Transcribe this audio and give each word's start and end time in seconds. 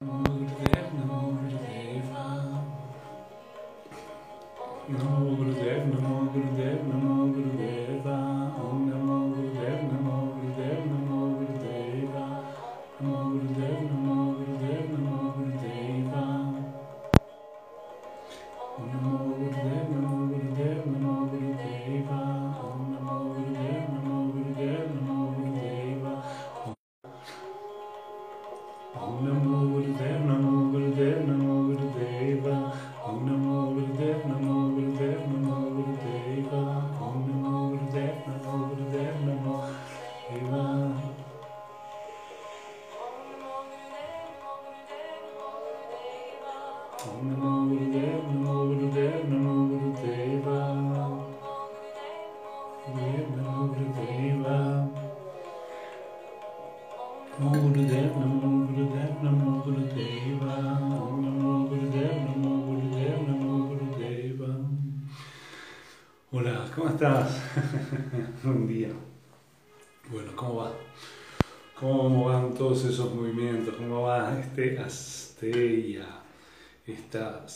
Namo 0.00 0.24
Gurudev, 5.36 5.82
Namo 5.92 6.30
Gurudev, 6.32 6.80
Namo. 6.88 7.19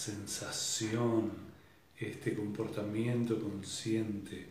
Sensación, 0.04 1.30
este 1.98 2.34
comportamiento 2.34 3.38
consciente, 3.40 4.48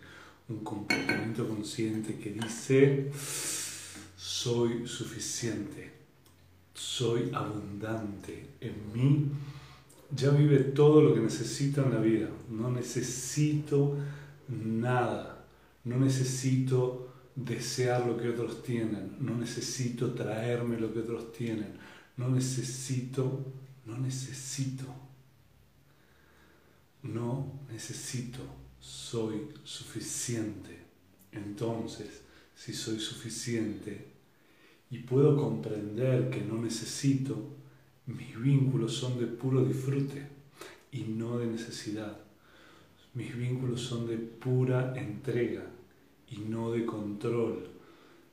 un 0.50 0.64
comportamiento 0.64 1.48
consciente 1.48 2.18
que 2.18 2.32
dice, 2.32 3.12
soy 4.18 4.88
suficiente, 4.88 5.92
soy 6.74 7.30
abundante, 7.34 8.48
en 8.62 8.76
mí 8.94 9.31
ya 10.16 10.30
vive 10.30 10.59
todo 10.59 11.02
lo 11.02 11.14
que 11.14 11.20
necesito 11.20 11.84
en 11.84 11.94
la 11.94 12.00
vida, 12.00 12.30
no 12.50 12.70
necesito 12.70 13.98
nada. 14.48 15.34
No 15.86 15.98
necesito 15.98 17.14
desear 17.36 18.06
lo 18.06 18.18
que 18.18 18.30
otros 18.30 18.64
tienen. 18.64 19.18
No 19.20 19.36
necesito 19.36 20.14
traerme 20.14 20.80
lo 20.80 20.94
que 20.94 21.00
otros 21.00 21.34
tienen. 21.34 21.74
No 22.16 22.30
necesito, 22.30 23.46
no 23.86 23.98
necesito. 23.98 24.86
No 27.04 27.62
necesito. 27.72 28.40
Soy 28.80 29.48
suficiente. 29.64 30.80
Entonces, 31.32 32.22
si 32.56 32.73
soy 32.73 33.00
suficiente 33.00 34.14
y 34.90 35.00
puedo 35.00 35.38
comprender 35.38 36.30
que 36.30 36.42
no 36.42 36.62
necesito, 36.62 37.56
mis 38.06 38.40
vínculos 38.40 38.94
son 38.94 39.20
de 39.20 39.28
puro 39.28 39.64
disfrute 39.64 40.28
y 40.92 41.04
no 41.04 41.38
de 41.38 41.48
necesidad. 41.48 42.20
Mis 43.14 43.36
vínculos 43.36 43.81
son 43.81 44.08
de 44.08 44.18
pura 44.18 44.94
entrega 44.96 45.66
y 46.30 46.38
no 46.40 46.72
de 46.72 46.85
control. 46.85 47.70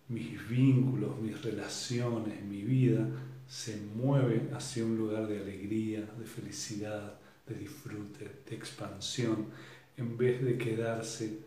Mis 0.08 0.48
vínculos, 0.48 1.20
mis 1.20 1.41
relaciones, 1.42 2.42
mi 2.44 2.62
vida 2.62 3.08
se 3.47 3.76
mueve 3.94 4.50
hacia 4.54 4.84
un 4.84 4.97
lugar 4.97 5.28
de 5.28 5.38
alegría, 5.38 6.00
de 6.19 6.25
felicidad, 6.25 7.19
de 7.50 7.59
disfrute, 7.59 8.43
de 8.49 8.56
expansión, 8.56 9.49
en 9.97 10.16
vez 10.16 10.43
de 10.43 10.56
quedarse 10.56 11.38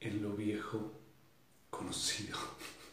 en 0.00 0.22
lo 0.22 0.34
viejo 0.34 0.92
conocido. 1.70 2.36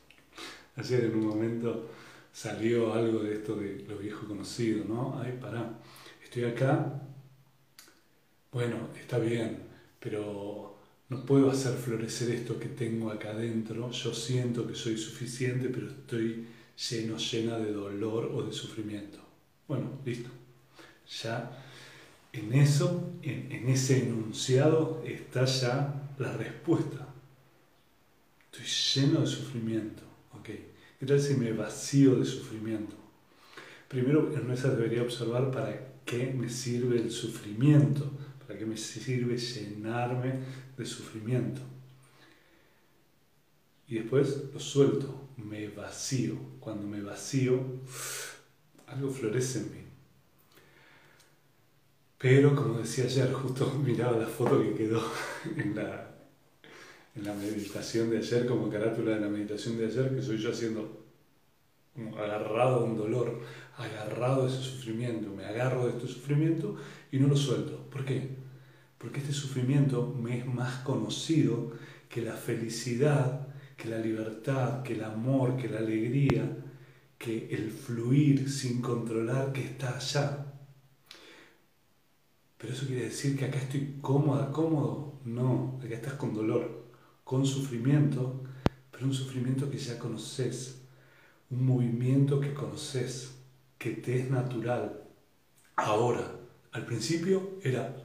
Ayer 0.75 1.05
en 1.05 1.15
un 1.15 1.27
momento 1.27 1.89
salió 2.33 2.93
algo 2.93 3.23
de 3.23 3.35
esto 3.35 3.55
de 3.55 3.85
lo 3.87 3.97
viejo 3.97 4.27
conocido, 4.27 4.83
¿no? 4.83 5.19
Ay, 5.19 5.37
pará, 5.39 5.79
estoy 6.23 6.43
acá 6.43 7.01
bueno, 8.55 8.87
está 8.97 9.19
bien, 9.19 9.63
pero 9.99 10.77
no 11.09 11.25
puedo 11.25 11.51
hacer 11.51 11.73
florecer 11.73 12.31
esto 12.31 12.57
que 12.57 12.69
tengo 12.69 13.11
acá 13.11 13.31
adentro. 13.31 13.91
Yo 13.91 14.13
siento 14.13 14.65
que 14.65 14.75
soy 14.75 14.97
suficiente, 14.97 15.67
pero 15.67 15.87
estoy 15.89 16.47
lleno, 16.89 17.17
llena 17.17 17.57
de 17.57 17.73
dolor 17.73 18.31
o 18.33 18.43
de 18.43 18.53
sufrimiento. 18.53 19.19
Bueno, 19.67 19.99
listo. 20.05 20.29
Ya 21.21 21.64
en 22.39 22.53
eso, 22.53 23.11
en, 23.21 23.69
ese 23.69 24.03
enunciado, 24.03 25.03
está 25.05 25.45
ya 25.45 26.11
la 26.17 26.35
respuesta. 26.37 27.07
Estoy 28.51 28.65
lleno 28.65 29.21
de 29.21 29.27
sufrimiento. 29.27 30.03
¿ok? 30.33 30.49
¿Qué 30.99 31.05
tal 31.05 31.19
si 31.19 31.35
me 31.35 31.51
vacío 31.51 32.15
de 32.15 32.25
sufrimiento? 32.25 32.95
Primero, 33.87 34.33
en 34.35 34.49
esa 34.51 34.69
debería 34.69 35.01
observar 35.01 35.51
para 35.51 35.95
qué 36.05 36.33
me 36.33 36.49
sirve 36.49 36.97
el 36.97 37.11
sufrimiento 37.11 38.11
¿Para 38.45 38.59
qué 38.59 38.65
me 38.65 38.77
sirve 38.77 39.37
llenarme 39.37 40.33
de 40.77 40.85
sufrimiento? 40.85 41.61
Y 43.87 43.95
después 43.95 44.43
lo 44.53 44.59
suelto, 44.59 45.29
me 45.37 45.67
vacío. 45.69 46.37
Cuando 46.59 46.87
me 46.87 47.01
vacío, 47.01 47.59
algo 48.87 49.09
florece 49.09 49.59
en 49.59 49.71
mí. 49.71 49.84
Pero 52.17 52.55
como 52.55 52.79
decía 52.79 53.05
ayer, 53.05 53.31
justo 53.33 53.71
miraba 53.85 54.17
la 54.17 54.27
foto 54.27 54.61
que 54.61 54.73
quedó 54.73 55.01
en 55.57 55.75
la, 55.75 56.15
en 57.15 57.23
la 57.25 57.33
meditación 57.33 58.09
de 58.09 58.17
ayer, 58.19 58.45
como 58.45 58.69
carátula 58.69 59.15
de 59.15 59.21
la 59.21 59.29
meditación 59.29 59.77
de 59.77 59.85
ayer, 59.85 60.15
que 60.15 60.21
soy 60.21 60.37
yo 60.37 60.51
haciendo 60.51 61.05
agarrado 62.17 62.81
a 62.81 62.83
un 62.83 62.97
dolor, 62.97 63.41
agarrado 63.77 64.45
a 64.45 64.49
ese 64.49 64.61
sufrimiento, 64.61 65.33
me 65.33 65.45
agarro 65.45 65.85
de 65.85 65.91
este 65.91 66.07
sufrimiento 66.07 66.75
y 67.11 67.19
no 67.19 67.27
lo 67.27 67.37
suelto. 67.37 67.89
¿Por 67.89 68.05
qué? 68.05 68.35
Porque 68.97 69.19
este 69.19 69.33
sufrimiento 69.33 70.13
me 70.21 70.39
es 70.39 70.45
más 70.45 70.79
conocido 70.83 71.71
que 72.09 72.21
la 72.21 72.33
felicidad, 72.33 73.47
que 73.77 73.89
la 73.89 73.99
libertad, 73.99 74.83
que 74.83 74.93
el 74.93 75.03
amor, 75.03 75.57
que 75.57 75.69
la 75.69 75.79
alegría, 75.79 76.57
que 77.17 77.47
el 77.51 77.71
fluir 77.71 78.49
sin 78.49 78.81
controlar 78.81 79.51
que 79.53 79.61
está 79.61 79.95
allá. 79.95 80.44
Pero 82.57 82.73
eso 82.73 82.85
quiere 82.87 83.05
decir 83.05 83.37
que 83.37 83.45
acá 83.45 83.57
estoy 83.57 83.97
cómoda, 84.01 84.51
cómodo. 84.51 85.19
No, 85.25 85.79
acá 85.83 85.95
estás 85.95 86.13
con 86.13 86.33
dolor, 86.33 86.85
con 87.23 87.45
sufrimiento, 87.45 88.43
pero 88.91 89.05
un 89.05 89.13
sufrimiento 89.13 89.69
que 89.69 89.77
ya 89.77 89.99
conoces, 89.99 90.81
un 91.49 91.65
movimiento 91.65 92.39
que 92.39 92.53
conoces, 92.53 93.35
que 93.77 93.91
te 93.91 94.19
es 94.19 94.29
natural. 94.29 95.01
Ahora, 95.75 96.31
al 96.71 96.85
principio 96.85 97.59
era, 97.63 97.95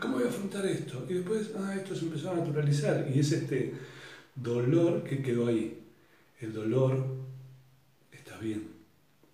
¿cómo 0.00 0.14
voy 0.14 0.24
a 0.24 0.28
afrontar 0.28 0.64
esto? 0.66 1.04
Y 1.08 1.14
después, 1.14 1.50
ah, 1.58 1.74
esto 1.74 1.96
se 1.96 2.04
empezó 2.04 2.30
a 2.30 2.36
naturalizar 2.36 3.10
y 3.12 3.18
es 3.18 3.32
este 3.32 3.74
dolor 4.34 5.02
que 5.02 5.22
quedó 5.22 5.48
ahí. 5.48 5.82
El 6.40 6.52
dolor 6.52 7.04
está 8.12 8.38
bien, 8.38 8.68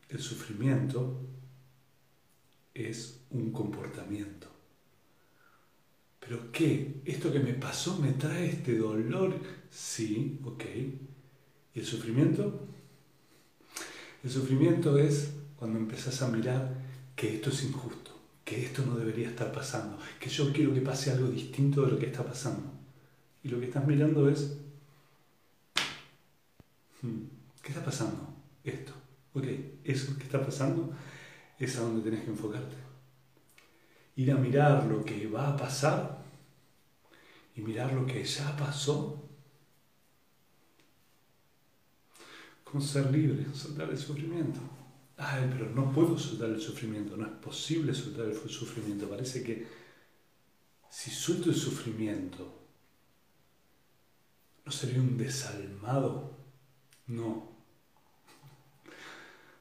el 0.08 0.20
sufrimiento 0.20 1.27
es 2.78 3.20
un 3.30 3.52
comportamiento. 3.52 4.48
¿Pero 6.20 6.52
qué? 6.52 7.00
¿Esto 7.04 7.32
que 7.32 7.40
me 7.40 7.54
pasó 7.54 7.98
me 7.98 8.12
trae 8.12 8.50
este 8.50 8.76
dolor? 8.76 9.34
Sí, 9.70 10.38
ok. 10.44 10.64
¿Y 11.74 11.80
el 11.80 11.86
sufrimiento? 11.86 12.66
El 14.22 14.30
sufrimiento 14.30 14.98
es 14.98 15.32
cuando 15.56 15.78
empezás 15.78 16.22
a 16.22 16.28
mirar 16.28 16.74
que 17.16 17.34
esto 17.34 17.50
es 17.50 17.64
injusto 17.64 18.18
que 18.48 18.64
esto 18.64 18.82
no 18.86 18.96
debería 18.96 19.28
estar 19.28 19.52
pasando, 19.52 19.98
que 20.18 20.30
yo 20.30 20.50
quiero 20.54 20.72
que 20.72 20.80
pase 20.80 21.10
algo 21.10 21.28
distinto 21.28 21.82
de 21.82 21.90
lo 21.92 21.98
que 21.98 22.06
está 22.06 22.24
pasando. 22.24 22.72
Y 23.44 23.50
lo 23.50 23.60
que 23.60 23.66
estás 23.66 23.86
mirando 23.86 24.26
es, 24.30 24.56
hmm, 27.02 27.24
¿qué 27.62 27.68
está 27.68 27.84
pasando? 27.84 28.34
Esto. 28.64 28.94
Ok, 29.34 29.44
eso 29.84 30.16
que 30.16 30.24
está 30.24 30.42
pasando 30.42 30.94
es 31.58 31.76
donde 31.76 32.02
tenés 32.02 32.24
que 32.24 32.30
enfocarte. 32.30 32.76
Ir 34.16 34.32
a 34.32 34.36
mirar 34.36 34.84
lo 34.84 35.04
que 35.04 35.26
va 35.26 35.48
a 35.48 35.56
pasar 35.56 36.22
y 37.54 37.60
mirar 37.60 37.92
lo 37.92 38.06
que 38.06 38.24
ya 38.24 38.56
pasó. 38.56 39.24
Como 42.64 42.80
ser 42.80 43.10
libre, 43.10 43.46
soltar 43.54 43.90
el 43.90 43.98
sufrimiento. 43.98 44.60
ay, 45.16 45.50
pero 45.52 45.70
no 45.70 45.90
puedo 45.92 46.16
soltar 46.16 46.50
el 46.50 46.60
sufrimiento, 46.60 47.16
no 47.16 47.26
es 47.26 47.32
posible 47.32 47.92
soltar 47.92 48.26
el 48.26 48.36
sufrimiento. 48.36 49.08
Parece 49.08 49.42
que 49.42 49.66
si 50.88 51.10
suelto 51.10 51.50
el 51.50 51.56
sufrimiento, 51.56 52.54
¿no 54.64 54.72
sería 54.72 55.00
un 55.00 55.16
desalmado? 55.16 56.36
No. 57.06 57.48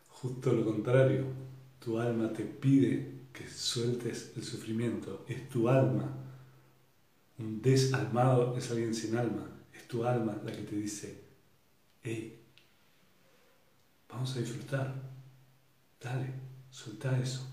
Justo 0.09 0.51
lo 0.51 0.65
contrario, 0.65 1.25
tu 1.87 1.97
alma 1.97 2.33
te 2.33 2.43
pide 2.43 3.29
que 3.31 3.47
sueltes 3.47 4.33
el 4.35 4.43
sufrimiento. 4.43 5.23
Es 5.25 5.47
tu 5.47 5.69
alma. 5.69 6.13
Un 7.39 7.61
desalmado 7.61 8.57
es 8.57 8.69
alguien 8.71 8.93
sin 8.93 9.15
alma. 9.15 9.49
Es 9.71 9.87
tu 9.87 10.03
alma 10.03 10.37
la 10.43 10.51
que 10.51 10.63
te 10.63 10.75
dice, 10.75 11.23
hey, 12.03 12.43
vamos 14.09 14.35
a 14.35 14.39
disfrutar. 14.41 15.01
Dale, 16.01 16.33
suelta 16.69 17.17
eso. 17.17 17.47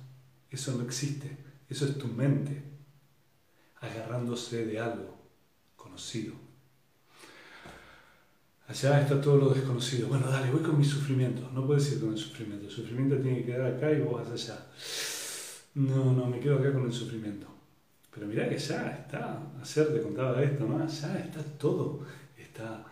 Eso 0.51 0.77
no 0.77 0.83
existe. 0.83 1.31
Eso 1.69 1.87
es 1.87 1.97
tu 1.97 2.09
mente 2.09 2.61
agarrándose 3.83 4.67
de 4.67 4.81
algo 4.81 5.17
conocido. 5.77 6.35
Allá 8.67 9.03
está 9.03 9.21
todo 9.21 9.37
lo 9.37 9.49
desconocido. 9.51 10.09
Bueno, 10.09 10.31
dale, 10.31 10.51
voy 10.51 10.63
con 10.63 10.79
mi 10.79 10.85
sufrimiento. 10.85 11.51
No 11.53 11.67
puedes 11.67 11.93
ir 11.93 12.01
con 12.01 12.13
el 12.13 12.19
sufrimiento. 12.19 12.67
El 12.67 12.73
sufrimiento 12.73 13.17
tiene 13.19 13.39
que 13.39 13.47
quedar 13.47 13.75
acá 13.75 13.93
y 13.93 14.01
vos 14.01 14.23
vas 14.23 14.31
allá. 14.31 14.67
No, 15.75 16.13
no, 16.13 16.27
me 16.27 16.41
quedo 16.41 16.59
acá 16.59 16.73
con 16.73 16.87
el 16.87 16.93
sufrimiento. 16.93 17.47
Pero 18.11 18.27
mira 18.27 18.49
que 18.49 18.57
ya 18.57 18.91
está, 18.91 19.43
ayer 19.61 19.93
te 19.93 20.01
contaba 20.01 20.43
esto, 20.43 20.67
¿no? 20.67 20.79
Ya 20.87 21.19
está 21.19 21.43
todo. 21.59 22.07
Está 22.39 22.87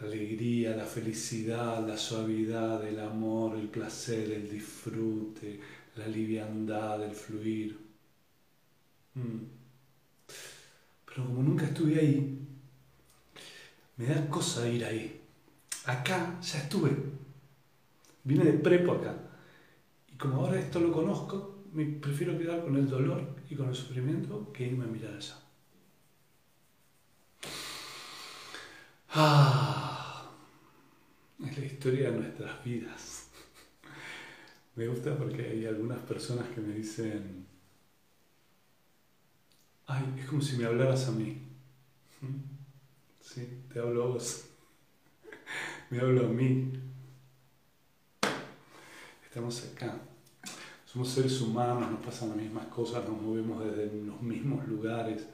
la 0.00 0.06
alegría, 0.06 0.76
la 0.76 0.84
felicidad, 0.84 1.86
la 1.86 1.96
suavidad, 1.96 2.86
el 2.86 3.00
amor, 3.00 3.56
el 3.58 3.68
placer, 3.68 4.30
el 4.30 4.48
disfrute, 4.48 5.60
la 5.96 6.06
liviandad, 6.06 7.02
el 7.02 7.14
fluir. 7.14 7.78
Mm. 9.14 9.44
Pero 11.06 11.26
como 11.26 11.42
nunca 11.42 11.66
estuve 11.66 11.98
ahí, 11.98 12.38
me 13.96 14.06
da 14.06 14.28
cosa 14.28 14.68
ir 14.68 14.84
ahí. 14.84 15.20
Acá 15.86 16.40
ya 16.40 16.58
estuve. 16.58 16.90
Vine 18.24 18.44
de 18.44 18.52
prepo 18.54 18.92
acá. 18.92 19.14
Y 20.08 20.16
como 20.16 20.36
ahora 20.36 20.58
esto 20.58 20.80
lo 20.80 20.92
conozco, 20.92 21.64
me 21.72 21.84
prefiero 21.84 22.38
quedar 22.38 22.62
con 22.62 22.76
el 22.76 22.88
dolor 22.88 23.36
y 23.50 23.54
con 23.54 23.68
el 23.68 23.74
sufrimiento 23.74 24.52
que 24.52 24.66
irme 24.66 24.84
a 24.84 24.88
mirar 24.88 25.14
allá. 25.14 25.36
Ah, 29.10 30.30
es 31.44 31.58
la 31.58 31.64
historia 31.64 32.10
de 32.10 32.18
nuestras 32.18 32.64
vidas. 32.64 33.28
Me 34.74 34.88
gusta 34.88 35.16
porque 35.16 35.42
hay 35.42 35.66
algunas 35.66 36.00
personas 36.00 36.48
que 36.48 36.60
me 36.60 36.74
dicen, 36.74 37.46
ay, 39.86 40.14
es 40.18 40.26
como 40.26 40.42
si 40.42 40.56
me 40.56 40.64
hablaras 40.64 41.08
a 41.08 41.12
mí. 41.12 41.42
Sí, 43.24 43.48
te 43.72 43.80
hablo 43.80 44.04
a 44.04 44.06
vos. 44.08 44.44
Me 45.90 45.98
hablo 45.98 46.26
a 46.26 46.28
mí. 46.28 46.72
Estamos 49.24 49.64
acá. 49.64 49.96
Somos 50.84 51.08
seres 51.08 51.40
humanos, 51.40 51.90
nos 51.90 52.04
pasan 52.04 52.28
las 52.28 52.36
mismas 52.36 52.66
cosas, 52.66 53.08
nos 53.08 53.20
movemos 53.20 53.64
desde 53.64 53.86
los 54.04 54.20
mismos 54.20 54.68
lugares. 54.68 55.26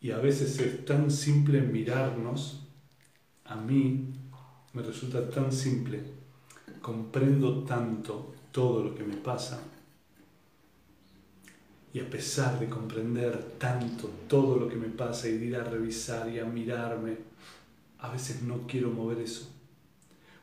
Y 0.00 0.12
a 0.12 0.18
veces 0.18 0.58
es 0.60 0.84
tan 0.84 1.10
simple 1.10 1.60
mirarnos. 1.60 2.68
A 3.44 3.56
mí 3.56 4.12
me 4.72 4.82
resulta 4.82 5.28
tan 5.28 5.52
simple. 5.52 6.00
Comprendo 6.80 7.64
tanto 7.64 8.32
todo 8.52 8.84
lo 8.84 8.94
que 8.94 9.02
me 9.02 9.16
pasa 9.16 9.60
y 11.94 12.00
a 12.00 12.08
pesar 12.08 12.58
de 12.58 12.68
comprender 12.68 13.56
tanto 13.58 14.08
todo 14.28 14.56
lo 14.56 14.68
que 14.68 14.76
me 14.76 14.88
pasa 14.88 15.28
y 15.28 15.36
de 15.36 15.44
ir 15.46 15.56
a 15.56 15.64
revisar 15.64 16.28
y 16.30 16.38
a 16.38 16.44
mirarme, 16.44 17.18
a 17.98 18.10
veces 18.10 18.42
no 18.42 18.66
quiero 18.66 18.90
mover 18.90 19.18
eso. 19.18 19.50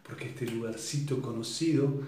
Porque 0.03 0.29
este 0.29 0.45
lugarcito 0.45 1.21
conocido 1.21 2.01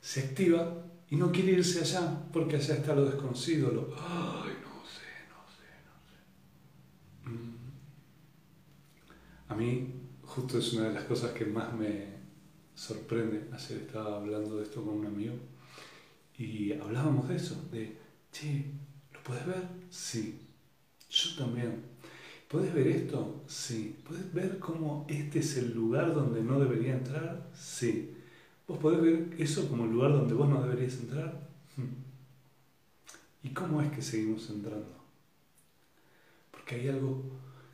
se 0.00 0.20
activa 0.20 0.84
y 1.10 1.16
no 1.16 1.30
quiere 1.30 1.52
irse 1.52 1.80
allá, 1.80 2.24
porque 2.32 2.56
allá 2.56 2.74
está 2.74 2.94
lo 2.94 3.04
desconocido, 3.04 3.70
lo, 3.70 3.94
ay, 3.96 4.52
no 4.62 4.84
sé, 4.84 5.08
no 5.30 5.44
sé, 5.48 5.68
no 5.86 5.96
sé. 6.04 7.30
Mm. 7.30 7.56
A 9.48 9.54
mí, 9.54 9.94
justo 10.22 10.58
es 10.58 10.72
una 10.74 10.88
de 10.88 10.94
las 10.94 11.04
cosas 11.04 11.32
que 11.32 11.46
más 11.46 11.72
me 11.72 12.18
sorprende. 12.74 13.48
Ayer 13.52 13.78
estaba 13.78 14.16
hablando 14.16 14.56
de 14.56 14.64
esto 14.64 14.84
con 14.84 14.98
un 14.98 15.06
amigo 15.06 15.34
y 16.36 16.72
hablábamos 16.72 17.28
de 17.28 17.36
eso, 17.36 17.68
de, 17.72 17.96
che, 18.30 18.66
¿Puedes 19.28 19.46
ver? 19.46 19.68
Sí. 19.90 20.40
Yo 21.10 21.36
también. 21.36 21.82
¿Puedes 22.48 22.72
ver 22.72 22.86
esto? 22.88 23.44
Sí. 23.46 23.94
¿Puedes 24.06 24.32
ver 24.32 24.58
cómo 24.58 25.04
este 25.06 25.40
es 25.40 25.58
el 25.58 25.74
lugar 25.74 26.14
donde 26.14 26.40
no 26.42 26.58
debería 26.58 26.94
entrar? 26.94 27.50
Sí. 27.54 28.16
¿Vos 28.66 28.78
podés 28.78 29.02
ver 29.02 29.36
eso 29.38 29.68
como 29.68 29.84
el 29.84 29.92
lugar 29.92 30.12
donde 30.12 30.32
vos 30.32 30.48
no 30.48 30.62
deberías 30.62 30.94
entrar? 30.94 31.46
Hmm. 31.76 33.46
¿Y 33.46 33.50
cómo 33.50 33.82
es 33.82 33.92
que 33.92 34.00
seguimos 34.00 34.48
entrando? 34.48 34.96
Porque 36.50 36.76
hay 36.76 36.88
algo 36.88 37.22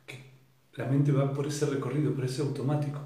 que 0.05 0.23
la 0.73 0.87
mente 0.87 1.13
va 1.13 1.33
por 1.33 1.47
ese 1.47 1.67
recorrido, 1.67 2.13
por 2.13 2.25
ese 2.25 2.41
automático. 2.41 2.99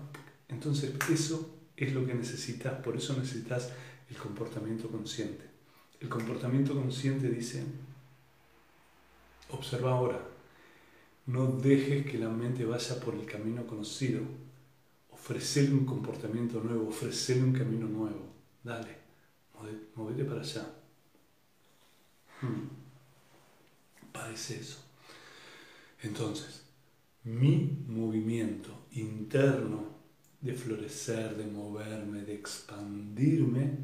Entonces 0.47 0.93
eso 1.11 1.55
es 1.77 1.93
lo 1.93 2.03
que 2.05 2.15
necesitas, 2.15 2.81
por 2.81 2.97
eso 2.97 3.15
necesitas 3.15 3.71
el 4.09 4.17
comportamiento 4.17 4.87
consciente. 4.89 5.45
El 5.99 6.09
comportamiento 6.09 6.73
consciente 6.73 7.29
dice, 7.29 7.63
Observa 9.49 9.91
ahora. 9.91 10.19
No 11.25 11.47
dejes 11.47 12.05
que 12.05 12.17
la 12.17 12.29
mente 12.29 12.65
vaya 12.65 12.99
por 12.99 13.13
el 13.15 13.25
camino 13.25 13.65
conocido. 13.67 14.21
Ofrecele 15.11 15.73
un 15.73 15.85
comportamiento 15.85 16.59
nuevo, 16.61 16.89
ofrecele 16.89 17.43
un 17.43 17.53
camino 17.53 17.87
nuevo. 17.87 18.29
Dale, 18.63 18.97
movete 19.95 20.23
para 20.23 20.41
allá. 20.41 20.65
Hmm. 22.41 22.69
Parece 24.11 24.59
eso. 24.59 24.79
Entonces, 26.01 26.63
mi 27.23 27.83
movimiento 27.87 28.69
interno 28.93 29.99
de 30.41 30.53
florecer, 30.53 31.35
de 31.35 31.45
moverme, 31.45 32.21
de 32.21 32.33
expandirme, 32.33 33.77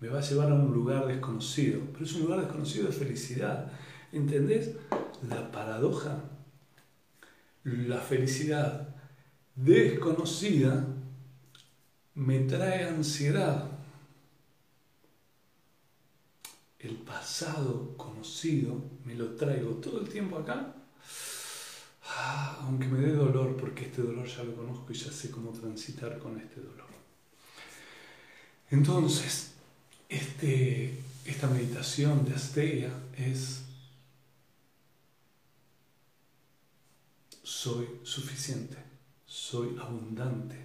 me 0.00 0.08
va 0.08 0.18
a 0.18 0.22
llevar 0.22 0.52
a 0.52 0.54
un 0.54 0.72
lugar 0.72 1.06
desconocido. 1.06 1.80
Pero 1.92 2.04
es 2.04 2.14
un 2.14 2.22
lugar 2.22 2.40
desconocido 2.40 2.86
de 2.86 2.92
felicidad. 2.92 3.72
¿Entendés? 4.12 4.70
la 5.28 5.50
paradoja, 5.50 6.20
la 7.64 7.98
felicidad 7.98 8.94
desconocida 9.54 10.86
me 12.14 12.40
trae 12.40 12.88
ansiedad. 12.88 13.70
El 16.78 16.96
pasado 16.96 17.96
conocido 17.96 18.82
me 19.04 19.14
lo 19.14 19.36
traigo 19.36 19.74
todo 19.74 20.00
el 20.00 20.08
tiempo 20.08 20.38
acá, 20.38 20.74
ah, 22.08 22.58
aunque 22.62 22.88
me 22.88 22.98
dé 22.98 23.12
dolor, 23.12 23.56
porque 23.56 23.84
este 23.84 24.02
dolor 24.02 24.26
ya 24.26 24.42
lo 24.42 24.56
conozco 24.56 24.92
y 24.92 24.96
ya 24.96 25.12
sé 25.12 25.30
cómo 25.30 25.52
transitar 25.52 26.18
con 26.18 26.40
este 26.40 26.60
dolor. 26.60 26.90
Entonces, 28.70 29.52
este, 30.08 30.98
esta 31.24 31.46
meditación 31.46 32.24
de 32.24 32.34
Asteria 32.34 32.90
es 33.16 33.62
soy 37.52 38.00
suficiente, 38.02 38.78
soy 39.26 39.76
abundante, 39.78 40.56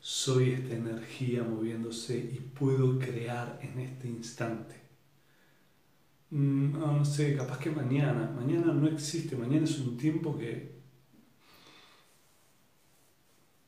soy 0.00 0.52
esta 0.52 0.74
energía 0.74 1.42
moviéndose 1.42 2.16
y 2.16 2.38
puedo 2.38 2.98
crear 2.98 3.58
en 3.60 3.80
este 3.80 4.06
instante. 4.08 4.76
Mm, 6.30 6.78
no, 6.78 7.04
sé, 7.04 7.36
capaz 7.36 7.58
que 7.58 7.70
mañana, 7.70 8.30
mañana 8.30 8.72
no 8.72 8.86
existe, 8.86 9.36
mañana 9.36 9.64
es 9.64 9.78
un 9.80 9.96
tiempo 9.96 10.38
que 10.38 10.78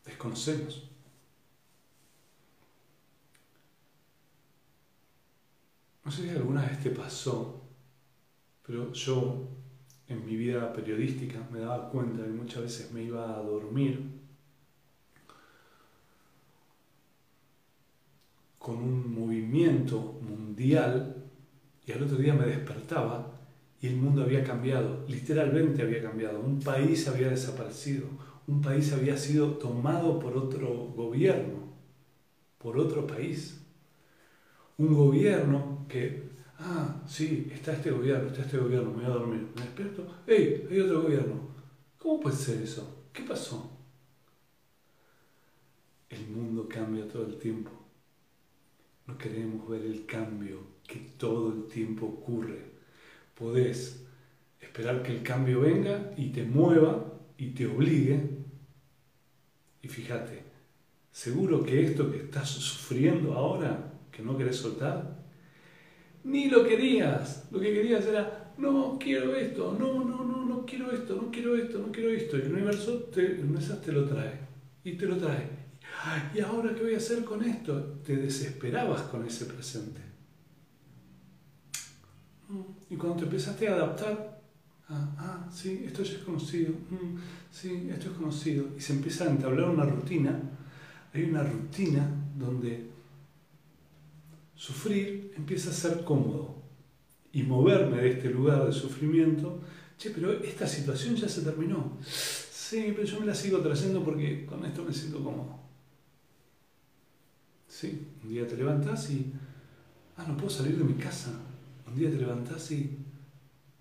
desconocemos. 0.04 0.88
No 6.04 6.10
sé 6.10 6.22
si 6.22 6.30
alguna 6.30 6.62
vez 6.66 6.80
te 6.82 6.90
pasó, 6.90 7.68
pero 8.62 8.92
yo 8.92 9.59
en 10.10 10.26
mi 10.26 10.36
vida 10.36 10.72
periodística 10.72 11.38
me 11.52 11.60
daba 11.60 11.88
cuenta 11.88 12.24
que 12.24 12.30
muchas 12.30 12.62
veces 12.62 12.92
me 12.92 13.04
iba 13.04 13.36
a 13.36 13.42
dormir 13.42 14.20
con 18.58 18.76
un 18.76 19.14
movimiento 19.14 20.18
mundial 20.20 21.16
y 21.86 21.92
al 21.92 22.02
otro 22.02 22.18
día 22.18 22.34
me 22.34 22.46
despertaba 22.46 23.32
y 23.80 23.86
el 23.86 23.96
mundo 23.96 24.22
había 24.22 24.44
cambiado, 24.44 25.04
literalmente 25.08 25.82
había 25.82 26.02
cambiado, 26.02 26.40
un 26.40 26.60
país 26.60 27.06
había 27.08 27.28
desaparecido, 27.28 28.06
un 28.46 28.60
país 28.60 28.92
había 28.92 29.16
sido 29.16 29.52
tomado 29.54 30.18
por 30.18 30.36
otro 30.36 30.68
gobierno, 30.96 31.70
por 32.58 32.76
otro 32.78 33.06
país. 33.06 33.56
un 34.76 34.94
gobierno 34.94 35.84
que, 35.88 36.29
ah, 36.60 37.02
sí, 37.06 37.50
está 37.52 37.72
este 37.72 37.90
gobierno, 37.90 38.28
está 38.28 38.42
este 38.42 38.58
gobierno, 38.58 38.90
me 38.90 38.96
voy 38.96 39.04
a 39.04 39.08
dormir, 39.08 39.48
me 39.54 39.62
despierto, 39.62 40.06
¡hey! 40.26 40.66
Hay 40.70 40.80
otro 40.80 41.02
gobierno. 41.02 41.50
¿Cómo 41.98 42.20
puede 42.20 42.36
ser 42.36 42.62
eso? 42.62 43.08
¿Qué 43.12 43.22
pasó? 43.22 43.70
El 46.08 46.28
mundo 46.28 46.68
cambia 46.68 47.06
todo 47.08 47.26
el 47.26 47.38
tiempo. 47.38 47.70
No 49.06 49.18
queremos 49.18 49.68
ver 49.68 49.82
el 49.82 50.06
cambio 50.06 50.60
que 50.86 50.98
todo 51.18 51.52
el 51.52 51.66
tiempo 51.66 52.06
ocurre. 52.06 52.70
Podés 53.34 54.04
esperar 54.60 55.02
que 55.02 55.12
el 55.12 55.22
cambio 55.22 55.60
venga 55.60 56.12
y 56.16 56.30
te 56.30 56.44
mueva 56.44 57.20
y 57.38 57.50
te 57.50 57.66
obligue. 57.66 58.28
Y 59.82 59.88
fíjate, 59.88 60.42
seguro 61.10 61.62
que 61.64 61.84
esto 61.84 62.10
que 62.10 62.18
estás 62.18 62.48
sufriendo 62.48 63.34
ahora, 63.34 63.94
que 64.10 64.22
no 64.22 64.36
querés 64.36 64.56
soltar, 64.56 65.19
ni 66.24 66.48
lo 66.48 66.66
querías. 66.66 67.48
Lo 67.50 67.60
que 67.60 67.72
querías 67.72 68.04
era, 68.06 68.52
no, 68.58 68.98
quiero 68.98 69.34
esto, 69.34 69.76
no, 69.78 70.04
no, 70.04 70.24
no, 70.24 70.44
no 70.44 70.66
quiero 70.66 70.90
esto, 70.90 71.16
no 71.16 71.30
quiero 71.30 71.56
esto, 71.56 71.78
no 71.78 71.92
quiero 71.92 72.10
esto. 72.10 72.38
Y 72.38 72.42
el 72.42 72.52
universo 72.52 72.94
te, 73.14 73.26
el 73.26 73.80
te 73.82 73.92
lo 73.92 74.04
trae. 74.04 74.40
Y 74.84 74.92
te 74.92 75.06
lo 75.06 75.16
trae. 75.16 75.60
¿Y 76.34 76.40
ahora 76.40 76.74
qué 76.74 76.82
voy 76.82 76.94
a 76.94 76.98
hacer 76.98 77.24
con 77.24 77.42
esto? 77.42 78.00
Te 78.04 78.16
desesperabas 78.16 79.02
con 79.02 79.26
ese 79.26 79.46
presente. 79.46 80.00
Y 82.88 82.96
cuando 82.96 83.18
te 83.18 83.24
empezaste 83.24 83.68
a 83.68 83.74
adaptar, 83.74 84.42
ah, 84.88 85.14
ah 85.18 85.48
sí, 85.52 85.84
esto 85.86 86.02
ya 86.02 86.14
es 86.14 86.22
conocido, 86.24 86.72
mm, 86.72 87.16
sí, 87.50 87.88
esto 87.90 88.10
es 88.10 88.16
conocido, 88.16 88.66
y 88.76 88.80
se 88.80 88.94
empieza 88.94 89.24
a 89.24 89.30
entablar 89.30 89.70
una 89.70 89.84
rutina, 89.84 90.40
hay 91.14 91.24
una 91.24 91.44
rutina 91.44 92.08
donde 92.36 92.89
sufrir 94.60 95.32
empieza 95.38 95.70
a 95.70 95.72
ser 95.72 96.04
cómodo 96.04 96.54
y 97.32 97.42
moverme 97.44 98.02
de 98.02 98.10
este 98.10 98.28
lugar 98.28 98.66
de 98.66 98.72
sufrimiento, 98.72 99.62
che, 99.96 100.10
pero 100.10 100.32
esta 100.32 100.66
situación 100.66 101.16
ya 101.16 101.30
se 101.30 101.40
terminó. 101.40 101.96
Sí, 102.02 102.92
pero 102.94 103.04
yo 103.04 103.20
me 103.20 103.26
la 103.26 103.34
sigo 103.34 103.60
trayendo 103.60 104.04
porque 104.04 104.44
con 104.44 104.62
esto 104.66 104.84
me 104.84 104.92
siento 104.92 105.24
cómodo. 105.24 105.58
Sí, 107.68 108.06
un 108.22 108.28
día 108.28 108.46
te 108.46 108.58
levantas 108.58 109.08
y, 109.10 109.32
ah, 110.18 110.26
no 110.28 110.36
puedo 110.36 110.50
salir 110.50 110.76
de 110.76 110.84
mi 110.84 110.94
casa. 110.94 111.30
Un 111.86 111.96
día 111.96 112.10
te 112.10 112.18
levantas 112.18 112.70
y 112.70 112.98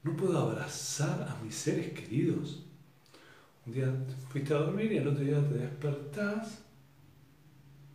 no 0.04 0.16
puedo 0.16 0.38
abrazar 0.38 1.28
a 1.30 1.44
mis 1.44 1.56
seres 1.56 1.92
queridos. 1.92 2.64
Un 3.66 3.74
día 3.74 3.94
fuiste 4.30 4.54
a 4.54 4.60
dormir 4.60 4.94
y 4.94 5.00
al 5.00 5.10
otro 5.10 5.26
día 5.26 5.46
te 5.46 5.56
despertás 5.56 6.60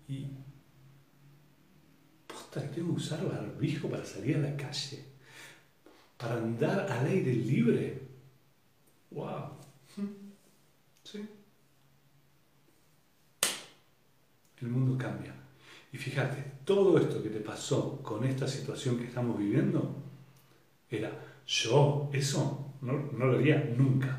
y 0.06 0.26
tengo 2.62 2.94
que 2.94 3.00
usar 3.00 3.26
barbijo 3.28 3.88
para 3.88 4.04
salir 4.04 4.36
a 4.36 4.40
la 4.40 4.56
calle, 4.56 5.04
para 6.16 6.36
andar 6.36 6.90
al 6.90 7.06
aire 7.06 7.32
libre. 7.32 8.00
¡Wow! 9.10 9.50
¿Sí? 11.04 11.28
El 14.60 14.68
mundo 14.68 14.96
cambia. 14.96 15.34
Y 15.92 15.96
fíjate, 15.96 16.42
todo 16.64 16.98
esto 16.98 17.22
que 17.22 17.28
te 17.28 17.40
pasó 17.40 18.02
con 18.02 18.24
esta 18.24 18.48
situación 18.48 18.98
que 18.98 19.04
estamos 19.04 19.38
viviendo, 19.38 19.94
era 20.90 21.10
yo, 21.46 22.10
eso 22.12 22.74
no, 22.80 23.10
lo 23.16 23.38
haría 23.38 23.72
nunca. 23.76 24.18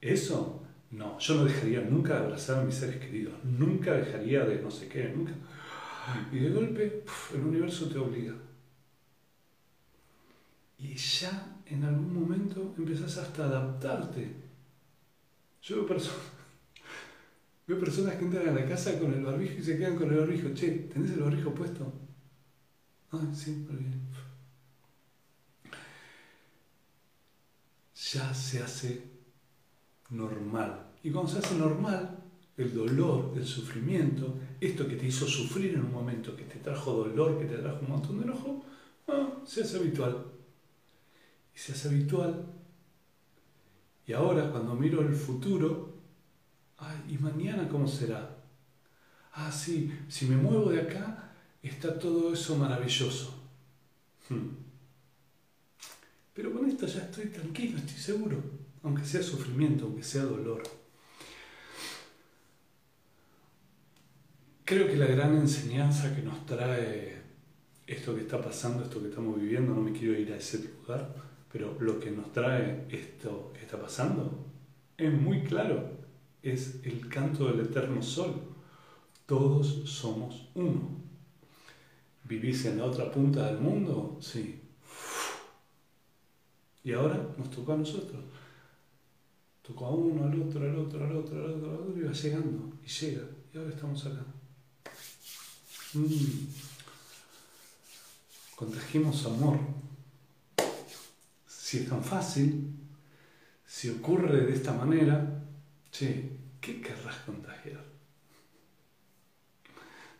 Eso, 0.00 0.62
no, 0.90 1.18
yo 1.18 1.34
no 1.36 1.44
dejaría 1.44 1.80
nunca 1.80 2.14
de 2.14 2.24
abrazar 2.24 2.60
a 2.60 2.64
mis 2.64 2.74
seres 2.74 2.96
queridos, 2.96 3.34
nunca 3.44 3.92
dejaría 3.92 4.44
de 4.44 4.60
no 4.60 4.70
sé 4.70 4.88
qué, 4.88 5.08
nunca. 5.08 5.32
Y 6.32 6.38
de 6.38 6.50
golpe, 6.50 7.04
el 7.34 7.40
universo 7.40 7.88
te 7.88 7.98
obliga. 7.98 8.34
Y 10.78 10.94
ya 10.94 11.60
en 11.66 11.84
algún 11.84 12.14
momento 12.14 12.74
empezás 12.76 13.16
hasta 13.18 13.44
a 13.44 13.46
adaptarte. 13.46 14.34
Yo 15.62 15.76
veo 15.76 15.86
personas 15.86 16.20
Veo 17.66 17.80
personas 17.80 18.14
que 18.14 18.24
entran 18.24 18.48
a 18.48 18.52
la 18.52 18.66
casa 18.66 18.98
con 18.98 19.12
el 19.12 19.24
barbijo 19.24 19.54
y 19.58 19.62
se 19.62 19.76
quedan 19.76 19.96
con 19.96 20.10
el 20.10 20.18
barbijo. 20.18 20.54
Che, 20.54 20.70
¿tenés 20.92 21.12
el 21.12 21.22
barbijo 21.22 21.52
puesto? 21.52 21.92
Ah, 23.10 23.26
sí, 23.34 23.66
bien. 23.68 24.06
Ya 28.12 28.32
se 28.32 28.62
hace 28.62 29.02
normal. 30.10 30.86
Y 31.02 31.10
cuando 31.10 31.32
se 31.32 31.38
hace 31.38 31.56
normal, 31.56 32.25
el 32.56 32.74
dolor, 32.74 33.32
el 33.36 33.46
sufrimiento, 33.46 34.38
esto 34.60 34.86
que 34.88 34.96
te 34.96 35.06
hizo 35.06 35.26
sufrir 35.26 35.74
en 35.74 35.84
un 35.84 35.92
momento, 35.92 36.34
que 36.34 36.44
te 36.44 36.58
trajo 36.58 36.92
dolor, 36.92 37.38
que 37.38 37.44
te 37.44 37.58
trajo 37.58 37.80
un 37.82 37.90
montón 37.90 38.18
de 38.18 38.24
enojo, 38.24 38.64
ah, 39.08 39.28
se 39.44 39.62
hace 39.62 39.76
habitual. 39.78 40.24
Y 41.54 41.58
se 41.58 41.72
hace 41.72 41.88
habitual. 41.88 42.46
Y 44.06 44.12
ahora, 44.12 44.50
cuando 44.50 44.74
miro 44.74 45.00
el 45.02 45.14
futuro, 45.14 45.96
Ay, 46.78 46.98
¿y 47.08 47.18
mañana 47.18 47.68
cómo 47.68 47.88
será? 47.88 48.36
Ah, 49.32 49.50
sí, 49.50 49.92
si 50.08 50.26
me 50.26 50.36
muevo 50.36 50.70
de 50.70 50.82
acá, 50.82 51.32
está 51.62 51.98
todo 51.98 52.32
eso 52.32 52.56
maravilloso. 52.56 53.34
Hmm. 54.28 54.48
Pero 56.34 56.52
con 56.52 56.68
esto 56.68 56.86
ya 56.86 57.00
estoy 57.00 57.26
tranquilo, 57.26 57.78
estoy 57.78 57.96
seguro, 57.96 58.42
aunque 58.82 59.04
sea 59.04 59.22
sufrimiento, 59.22 59.86
aunque 59.86 60.02
sea 60.02 60.24
dolor. 60.24 60.62
Creo 64.66 64.88
que 64.88 64.96
la 64.96 65.06
gran 65.06 65.36
enseñanza 65.36 66.12
que 66.12 66.22
nos 66.22 66.44
trae 66.44 67.22
esto 67.86 68.16
que 68.16 68.22
está 68.22 68.42
pasando, 68.42 68.82
esto 68.82 69.00
que 69.00 69.10
estamos 69.10 69.40
viviendo, 69.40 69.72
no 69.72 69.80
me 69.80 69.92
quiero 69.92 70.18
ir 70.18 70.32
a 70.32 70.38
ese 70.38 70.58
lugar, 70.58 71.14
pero 71.52 71.76
lo 71.78 72.00
que 72.00 72.10
nos 72.10 72.32
trae 72.32 72.84
esto 72.90 73.52
que 73.54 73.60
está 73.60 73.80
pasando 73.80 74.44
es 74.98 75.12
muy 75.12 75.44
claro 75.44 75.88
es 76.42 76.80
el 76.82 77.08
canto 77.08 77.46
del 77.46 77.60
eterno 77.60 78.02
sol. 78.02 78.42
Todos 79.24 79.88
somos 79.88 80.48
uno. 80.56 80.96
¿Vivís 82.24 82.64
en 82.64 82.78
la 82.78 82.86
otra 82.86 83.08
punta 83.12 83.46
del 83.46 83.60
mundo? 83.60 84.18
Sí. 84.20 84.62
Y 86.82 86.92
ahora 86.92 87.24
nos 87.38 87.52
tocó 87.52 87.74
a 87.74 87.76
nosotros. 87.76 88.20
Tocó 89.62 89.86
a 89.86 89.90
uno, 89.90 90.24
al 90.24 90.42
otro, 90.42 90.60
al 90.60 90.76
otro, 90.76 91.04
al 91.04 91.16
otro, 91.18 91.36
al 91.36 91.50
otro, 91.52 91.68
al 91.68 91.76
otro, 91.76 91.94
y 91.96 92.02
va 92.02 92.12
llegando, 92.12 92.72
y 92.84 92.88
llega. 92.88 93.22
Y 93.54 93.58
ahora 93.58 93.70
estamos 93.70 94.04
acá. 94.06 94.24
Mm. 95.96 96.48
Contagiemos 98.54 99.24
amor. 99.24 99.58
Si 101.48 101.78
es 101.78 101.88
tan 101.88 102.04
fácil, 102.04 102.70
si 103.66 103.88
ocurre 103.88 104.44
de 104.46 104.54
esta 104.54 104.72
manera, 104.72 105.42
che, 105.90 106.36
¿qué 106.60 106.80
querrás 106.82 107.16
contagiar? 107.24 107.82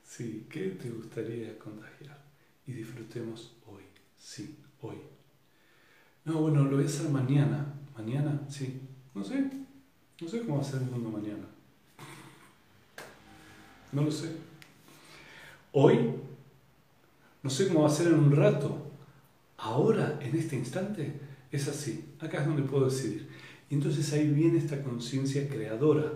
Sí, 0.02 0.46
¿qué 0.50 0.70
te 0.70 0.90
gustaría 0.90 1.58
contagiar? 1.58 2.24
Y 2.66 2.72
disfrutemos 2.72 3.52
hoy, 3.66 3.82
sí, 4.18 4.58
hoy. 4.80 4.96
No, 6.24 6.40
bueno, 6.40 6.64
lo 6.64 6.76
voy 6.76 6.84
a 6.84 6.88
hacer 6.88 7.10
mañana. 7.10 7.74
Mañana, 7.96 8.40
sí. 8.48 8.80
No 9.14 9.22
sé. 9.22 9.50
No 10.20 10.28
sé 10.28 10.40
cómo 10.40 10.56
va 10.56 10.62
a 10.62 10.64
ser 10.64 10.82
el 10.82 10.90
mundo 10.90 11.10
mañana. 11.10 11.46
No 13.92 14.02
lo 14.02 14.10
sé. 14.10 14.55
Hoy, 15.78 16.10
no 17.42 17.50
sé 17.50 17.68
cómo 17.68 17.82
va 17.82 17.88
a 17.88 17.92
ser 17.92 18.06
en 18.06 18.14
un 18.14 18.34
rato. 18.34 18.92
Ahora, 19.58 20.18
en 20.22 20.34
este 20.34 20.56
instante, 20.56 21.20
es 21.52 21.68
así. 21.68 22.14
Acá 22.18 22.40
es 22.40 22.46
donde 22.46 22.62
puedo 22.62 22.86
decidir. 22.86 23.28
Y 23.68 23.74
entonces 23.74 24.10
ahí 24.14 24.26
viene 24.26 24.56
esta 24.56 24.82
conciencia 24.82 25.46
creadora. 25.46 26.12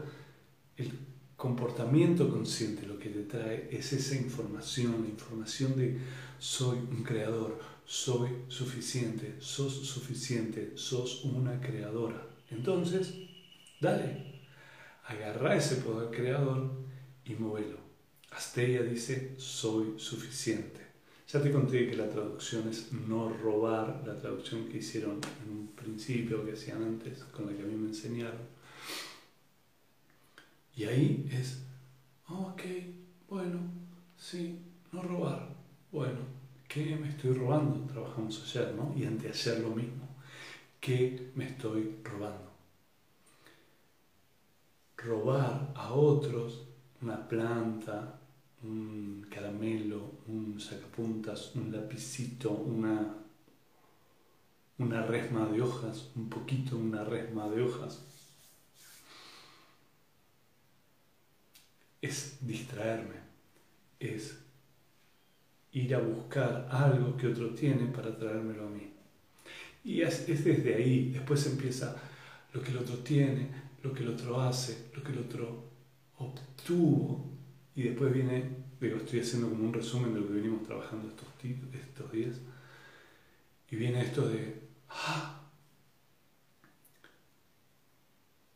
El 0.78 0.98
comportamiento 1.36 2.30
consciente 2.30 2.86
lo 2.86 2.98
que 2.98 3.10
te 3.10 3.24
trae 3.24 3.68
es 3.70 3.92
esa 3.92 4.14
información, 4.14 5.02
la 5.02 5.10
información 5.10 5.76
de 5.76 5.98
soy 6.38 6.78
un 6.78 7.02
creador, 7.02 7.60
soy 7.84 8.30
suficiente, 8.48 9.36
sos 9.40 9.86
suficiente, 9.86 10.72
sos 10.76 11.22
una 11.26 11.60
creadora. 11.60 12.26
Entonces, 12.48 13.12
dale, 13.78 14.40
agarra 15.04 15.54
ese 15.54 15.76
poder 15.76 16.10
creador 16.10 16.72
y 17.26 17.34
móvelo. 17.34 17.89
Asteya 18.30 18.82
dice, 18.82 19.34
soy 19.38 19.98
suficiente. 19.98 20.80
Ya 21.28 21.40
te 21.42 21.52
conté 21.52 21.88
que 21.88 21.96
la 21.96 22.08
traducción 22.08 22.68
es 22.68 22.92
no 22.92 23.28
robar, 23.28 24.02
la 24.06 24.18
traducción 24.18 24.68
que 24.68 24.78
hicieron 24.78 25.20
en 25.44 25.50
un 25.50 25.66
principio, 25.68 26.44
que 26.44 26.52
hacían 26.52 26.82
antes, 26.82 27.22
con 27.24 27.46
la 27.46 27.52
que 27.52 27.62
a 27.62 27.66
mí 27.66 27.74
me 27.74 27.88
enseñaron. 27.88 28.40
Y 30.76 30.84
ahí 30.84 31.28
es, 31.32 31.62
ok, 32.28 32.62
bueno, 33.28 33.60
sí, 34.16 34.58
no 34.92 35.02
robar. 35.02 35.54
Bueno, 35.92 36.20
¿qué 36.68 36.96
me 36.96 37.08
estoy 37.08 37.32
robando? 37.32 37.86
Trabajamos 37.92 38.42
ayer, 38.42 38.74
¿no? 38.74 38.94
Y 38.96 39.04
anteayer 39.04 39.60
lo 39.60 39.70
mismo. 39.70 40.08
¿Qué 40.80 41.30
me 41.34 41.46
estoy 41.46 41.96
robando? 42.02 42.50
Robar 44.96 45.72
a 45.74 45.92
otros 45.92 46.66
una 47.02 47.28
planta, 47.28 48.19
un 48.62 49.26
caramelo, 49.30 50.20
un 50.26 50.60
sacapuntas, 50.60 51.54
un 51.54 51.72
lapicito, 51.72 52.50
una, 52.50 53.14
una 54.78 55.02
resma 55.06 55.46
de 55.46 55.62
hojas, 55.62 56.10
un 56.16 56.28
poquito 56.28 56.76
una 56.76 57.04
resma 57.04 57.48
de 57.48 57.62
hojas. 57.62 58.04
Es 62.02 62.38
distraerme, 62.40 63.16
es 63.98 64.38
ir 65.72 65.94
a 65.94 66.00
buscar 66.00 66.68
algo 66.70 67.16
que 67.16 67.28
otro 67.28 67.50
tiene 67.50 67.86
para 67.86 68.16
traérmelo 68.16 68.66
a 68.66 68.70
mí. 68.70 68.92
Y 69.84 70.02
es, 70.02 70.28
es 70.28 70.44
desde 70.44 70.74
ahí, 70.74 71.10
después 71.10 71.46
empieza 71.46 71.96
lo 72.52 72.62
que 72.62 72.70
el 72.70 72.78
otro 72.78 72.98
tiene, 72.98 73.48
lo 73.82 73.92
que 73.94 74.02
el 74.02 74.10
otro 74.10 74.40
hace, 74.40 74.90
lo 74.94 75.02
que 75.02 75.12
el 75.12 75.18
otro 75.18 75.70
obtuvo, 76.18 77.29
y 77.74 77.82
después 77.82 78.12
viene, 78.12 78.56
digo, 78.80 78.96
estoy 78.96 79.20
haciendo 79.20 79.48
como 79.48 79.64
un 79.64 79.72
resumen 79.72 80.14
de 80.14 80.20
lo 80.20 80.26
que 80.26 80.34
venimos 80.34 80.62
trabajando 80.64 81.08
estos, 81.08 81.28
estos 81.72 82.12
días, 82.12 82.40
y 83.70 83.76
viene 83.76 84.02
esto 84.02 84.28
de, 84.28 84.62
ah, 84.88 85.40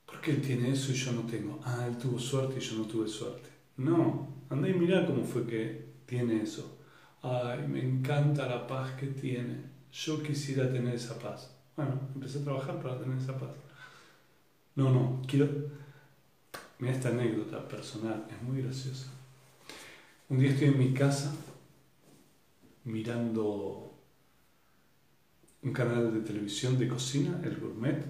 ¿por 0.07 0.21
qué 0.21 0.33
él 0.33 0.43
tiene 0.43 0.71
eso 0.71 0.93
y 0.93 0.95
yo 0.95 1.13
no 1.13 1.23
tengo? 1.23 1.61
Ah, 1.65 1.87
él 1.89 1.97
tuvo 1.99 2.19
suerte 2.19 2.57
y 2.59 2.61
yo 2.61 2.77
no 2.77 2.85
tuve 2.85 3.09
suerte. 3.09 3.49
No, 3.77 4.29
anda 4.51 4.69
y 4.69 4.75
mira 4.75 5.07
cómo 5.07 5.25
fue 5.25 5.47
que 5.47 5.85
tiene 6.07 6.43
eso. 6.43 6.79
Ay, 7.23 7.67
me 7.69 7.83
encanta 7.83 8.47
la 8.47 8.67
paz 8.67 8.93
que 8.93 9.07
tiene. 9.07 9.73
Yo 9.93 10.23
quisiera 10.23 10.71
tener 10.71 10.95
esa 10.95 11.19
paz. 11.19 11.57
Bueno, 11.77 12.01
empecé 12.15 12.41
a 12.41 12.45
trabajar 12.45 12.81
para 12.83 12.99
tener 12.99 13.17
esa 13.19 13.39
paz. 13.39 13.51
No, 14.75 14.91
no, 14.91 15.23
quiero... 15.27 15.49
Mira 16.79 16.93
esta 16.93 17.09
anécdota 17.11 17.67
personal, 17.69 18.27
es 18.31 18.43
muy 18.43 18.63
graciosa. 18.63 19.07
Un 20.29 20.39
día 20.39 20.51
estoy 20.51 20.69
en 20.69 20.79
mi 20.79 20.93
casa 20.93 21.35
mirando 22.85 23.95
un 25.63 25.73
canal 25.73 26.13
de 26.13 26.21
televisión 26.21 26.79
de 26.79 26.89
cocina, 26.89 27.41
el 27.43 27.59
gourmet, 27.59 28.05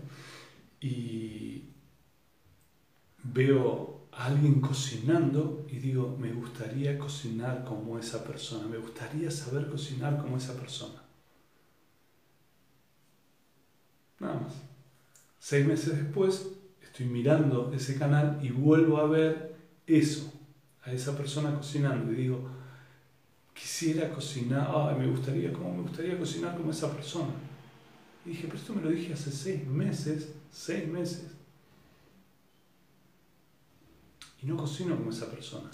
y 0.81 1.65
veo 3.23 4.09
a 4.13 4.27
alguien 4.27 4.61
cocinando 4.61 5.67
y 5.71 5.79
digo, 5.79 6.17
me 6.19 6.33
gustaría 6.33 6.99
cocinar 6.99 7.65
como 7.65 7.99
esa 7.99 8.25
persona, 8.25 8.67
me 8.67 8.79
gustaría 8.79 9.31
saber 9.31 9.69
cocinar 9.69 10.19
como 10.19 10.37
esa 10.37 10.55
persona. 10.55 11.03
Nada 14.21 14.41
más. 14.41 14.53
Seis 15.39 15.67
meses 15.67 15.97
después 15.97 16.49
estoy 16.95 17.07
mirando 17.07 17.73
ese 17.75 17.99
canal 17.99 18.39
y 18.41 18.51
vuelvo 18.51 18.99
a 18.99 19.09
ver 19.09 19.57
eso, 19.85 20.33
a 20.85 20.93
esa 20.93 21.17
persona 21.17 21.53
cocinando 21.53 22.13
y 22.13 22.15
digo, 22.15 22.49
quisiera 23.53 24.09
cocinar, 24.11 24.97
me 24.97 25.09
gustaría, 25.09 25.53
¿cómo 25.53 25.75
me 25.75 25.83
gustaría 25.83 26.17
cocinar 26.17 26.57
como 26.57 26.71
esa 26.71 26.93
persona? 26.93 27.33
Dije, 28.25 28.45
pero 28.47 28.59
esto 28.59 28.75
me 28.75 28.83
lo 28.83 28.91
dije 28.91 29.13
hace 29.13 29.33
seis 29.33 29.67
meses, 29.67 30.35
seis 30.53 30.87
meses. 30.87 31.33
Y 34.41 34.47
no 34.47 34.57
cocino 34.57 34.97
como 34.97 35.11
esa 35.11 35.29
persona. 35.29 35.69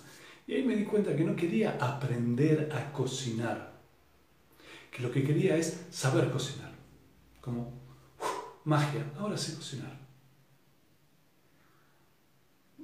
Y 0.46 0.54
ahí 0.54 0.62
me 0.62 0.74
di 0.74 0.86
cuenta 0.86 1.14
que 1.14 1.24
no 1.24 1.36
quería 1.36 1.76
aprender 1.78 2.70
a 2.72 2.90
cocinar, 2.92 3.78
que 4.90 5.02
lo 5.02 5.12
que 5.12 5.22
quería 5.22 5.58
es 5.58 5.84
saber 5.90 6.30
cocinar, 6.30 6.72
como 7.42 7.74
magia, 8.64 9.04
ahora 9.18 9.36
sé 9.36 9.54
cocinar. 9.54 9.99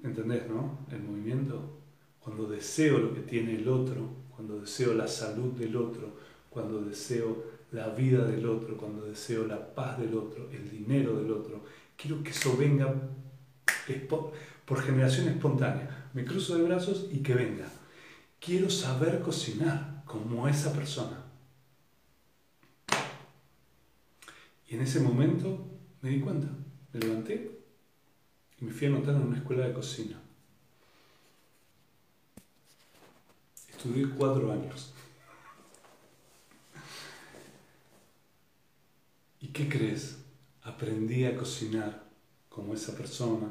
¿Entendés, 0.07 0.49
no? 0.49 0.79
El 0.91 1.03
movimiento. 1.03 1.81
Cuando 2.21 2.47
deseo 2.49 2.99
lo 2.99 3.13
que 3.13 3.21
tiene 3.21 3.57
el 3.57 3.69
otro, 3.69 4.09
cuando 4.35 4.61
deseo 4.61 4.95
la 4.95 5.09
salud 5.09 5.53
del 5.53 5.77
otro, 5.77 6.15
cuando 6.49 6.81
deseo 6.81 7.45
la 7.73 7.89
vida 7.89 8.25
del 8.25 8.47
otro, 8.47 8.77
cuando 8.77 9.05
deseo 9.05 9.47
la 9.47 9.75
paz 9.75 9.99
del 9.99 10.15
otro, 10.15 10.49
el 10.53 10.71
dinero 10.71 11.17
del 11.17 11.31
otro, 11.33 11.65
quiero 11.97 12.23
que 12.23 12.30
eso 12.30 12.57
venga 12.57 12.95
por 14.65 14.80
generación 14.80 15.28
espontánea. 15.28 16.09
Me 16.15 16.25
cruzo 16.25 16.57
de 16.57 16.63
brazos 16.63 17.09
y 17.13 17.19
que 17.19 17.35
venga. 17.35 17.69
Quiero 18.41 18.71
saber 18.71 19.21
cocinar 19.21 20.02
como 20.04 20.47
esa 20.47 20.73
persona. 20.73 21.25
Y 24.69 24.75
en 24.76 24.83
ese 24.83 25.00
momento 25.00 25.67
me 26.00 26.11
di 26.11 26.21
cuenta, 26.21 26.49
me 26.93 27.00
levanté 27.00 27.55
me 28.60 28.73
fui 28.73 28.86
a 28.86 28.90
anotar 28.90 29.14
en 29.14 29.23
una 29.23 29.36
escuela 29.36 29.66
de 29.66 29.75
cocina. 29.75 30.21
Estudié 33.69 34.08
cuatro 34.08 34.50
años. 34.50 34.92
¿Y 39.40 39.49
qué 39.49 39.69
crees? 39.69 40.19
Aprendí 40.62 41.25
a 41.25 41.36
cocinar 41.36 42.04
como 42.49 42.75
esa 42.75 42.97
persona, 42.97 43.49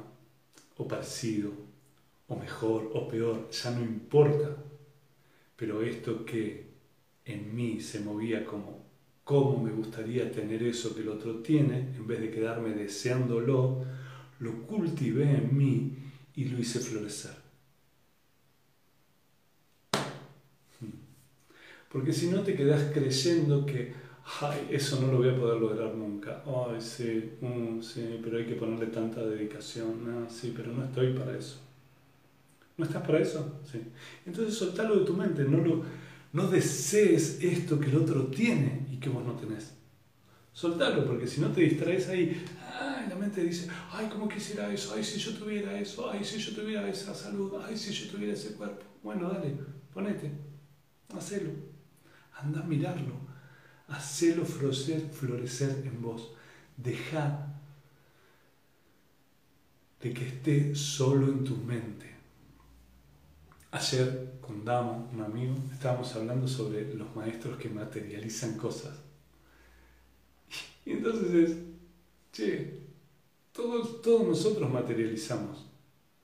o 0.78 0.88
parecido, 0.88 1.52
o 2.28 2.36
mejor, 2.36 2.92
o 2.94 3.08
peor, 3.08 3.50
ya 3.52 3.72
no 3.72 3.82
importa. 3.82 4.58
Pero 5.56 5.84
esto 5.84 6.26
que 6.26 6.74
en 7.24 7.56
mí 7.56 7.80
se 7.80 8.00
movía 8.00 8.46
como 8.46 8.84
cómo 9.24 9.58
me 9.58 9.72
gustaría 9.72 10.32
tener 10.32 10.62
eso 10.64 10.94
que 10.94 11.02
el 11.02 11.10
otro 11.10 11.38
tiene, 11.42 11.80
en 11.96 12.08
vez 12.08 12.22
de 12.22 12.32
quedarme 12.32 12.70
deseándolo, 12.72 13.86
lo 14.40 14.66
cultivé 14.68 15.38
en 15.38 15.58
mí 15.58 15.98
y 16.36 16.46
lo 16.46 16.60
hice 16.60 16.80
florecer. 16.80 17.46
Porque 21.96 22.12
si 22.12 22.28
no 22.28 22.42
te 22.42 22.56
quedas 22.56 22.92
creyendo 22.94 23.66
que, 23.66 23.94
eso 24.70 25.00
no 25.00 25.14
lo 25.14 25.20
voy 25.20 25.30
a 25.30 25.40
poder 25.40 25.62
lograr 25.62 25.96
nunca. 25.96 26.44
Ay, 26.46 26.82
sí, 26.82 27.32
mm, 27.40 27.82
sí, 27.82 28.20
pero 28.22 28.38
hay 28.38 28.46
que 28.46 28.56
ponerle 28.56 28.88
tanta 28.88 29.26
dedicación. 29.26 30.04
No, 30.04 30.30
sí, 30.30 30.54
pero 30.54 30.74
no 30.74 30.84
estoy 30.84 31.14
para 31.14 31.38
eso. 31.38 31.62
¿No 32.78 32.84
estás 32.84 33.02
para 33.02 33.20
eso? 33.20 33.62
Sí. 33.72 33.80
Entonces 34.26 34.56
soltalo 34.56 35.00
de 35.00 35.06
tu 35.06 35.14
mente, 35.14 35.46
no, 35.46 35.60
lo, 35.60 35.84
no 36.34 36.48
desees 36.48 37.42
esto 37.42 37.80
que 37.80 37.90
el 37.90 37.96
otro 37.96 38.28
tiene 38.28 38.86
y 38.92 38.98
que 38.98 39.08
vos 39.08 39.24
no 39.24 39.34
tenés. 39.36 39.74
Soltalo, 40.56 41.06
porque 41.06 41.28
si 41.28 41.42
no 41.42 41.52
te 41.52 41.60
distraes 41.60 42.08
ahí, 42.08 42.46
la 43.10 43.16
mente 43.16 43.44
dice, 43.44 43.68
ay, 43.92 44.08
¿cómo 44.10 44.30
quisiera 44.30 44.72
eso? 44.72 44.94
Ay, 44.96 45.04
si 45.04 45.20
yo 45.20 45.34
tuviera 45.34 45.78
eso, 45.78 46.10
ay, 46.10 46.24
si 46.24 46.38
yo 46.40 46.56
tuviera 46.56 46.88
esa 46.88 47.14
salud, 47.14 47.62
ay, 47.62 47.78
si 47.78 47.92
yo 47.92 48.10
tuviera 48.10 48.32
ese 48.32 48.54
cuerpo. 48.54 48.86
Bueno, 49.04 49.28
dale, 49.28 49.54
ponete, 49.94 50.32
hacelo, 51.14 51.52
anda 52.40 52.62
a 52.62 52.64
mirarlo, 52.64 53.16
hacelo 53.90 54.46
florecer, 54.46 55.02
florecer 55.12 55.84
en 55.86 56.02
vos. 56.02 56.32
Deja 56.78 57.54
de 60.02 60.14
que 60.14 60.26
esté 60.26 60.74
solo 60.74 61.28
en 61.28 61.44
tu 61.44 61.58
mente. 61.58 62.16
Ayer 63.72 64.36
con 64.40 64.64
Dama, 64.64 65.06
un 65.12 65.22
amigo, 65.22 65.54
estábamos 65.74 66.16
hablando 66.16 66.48
sobre 66.48 66.94
los 66.94 67.14
maestros 67.14 67.58
que 67.58 67.68
materializan 67.68 68.54
cosas. 68.58 69.05
Y 70.86 70.92
entonces 70.92 71.34
es, 71.34 71.58
che, 72.32 72.82
todos, 73.52 74.02
todos 74.02 74.28
nosotros 74.28 74.72
materializamos, 74.72 75.66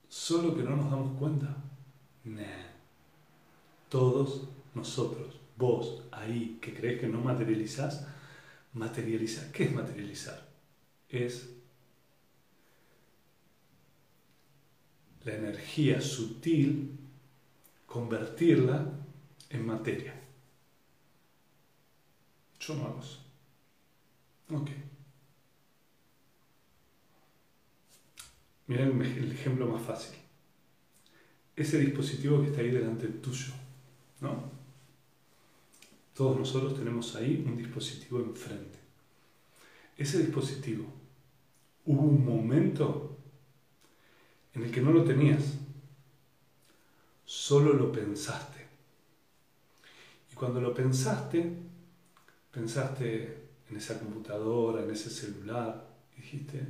solo 0.08 0.56
que 0.56 0.64
no 0.64 0.76
nos 0.76 0.92
damos 0.92 1.18
cuenta. 1.18 1.58
Nah. 2.24 2.70
Todos 3.90 4.48
nosotros, 4.74 5.40
vos 5.58 6.04
ahí 6.12 6.60
que 6.62 6.74
crees 6.74 7.02
que 7.02 7.08
no 7.08 7.20
materializás, 7.20 8.08
materializar. 8.74 9.52
¿Qué 9.52 9.66
es 9.66 9.74
materializar? 9.74 10.48
Es 11.10 11.50
la 15.24 15.36
energía 15.36 16.00
sutil, 16.02 16.98
convertirla 17.86 18.92
en 19.50 19.66
materia. 19.66 20.14
Yo 22.60 22.76
no 22.76 22.86
hago 22.86 23.02
eso. 23.02 23.21
Ok. 24.54 24.70
Miren 28.68 29.02
el 29.02 29.32
ejemplo 29.32 29.68
más 29.68 29.82
fácil. 29.82 30.16
Ese 31.56 31.80
dispositivo 31.80 32.42
que 32.42 32.48
está 32.48 32.62
ahí 32.62 32.72
delante 32.72 33.08
tuyo, 33.08 33.54
¿no? 34.20 34.50
Todos 36.14 36.38
nosotros 36.38 36.76
tenemos 36.76 37.16
ahí 37.16 37.44
un 37.46 37.58
dispositivo 37.58 38.20
enfrente. 38.20 38.80
Ese 39.98 40.20
dispositivo, 40.20 40.86
hubo 41.86 42.02
un 42.02 42.26
momento 42.26 43.18
en 44.54 44.64
el 44.64 44.72
que 44.72 44.82
no 44.82 44.92
lo 44.92 45.04
tenías, 45.04 45.58
solo 47.26 47.74
lo 47.74 47.92
pensaste. 47.92 48.66
Y 50.32 50.36
cuando 50.36 50.60
lo 50.60 50.74
pensaste, 50.74 51.58
pensaste 52.52 53.41
en 53.72 53.78
esa 53.78 54.00
computadora, 54.00 54.84
en 54.84 54.92
ese 54.92 55.10
celular, 55.10 55.90
dijiste, 56.16 56.62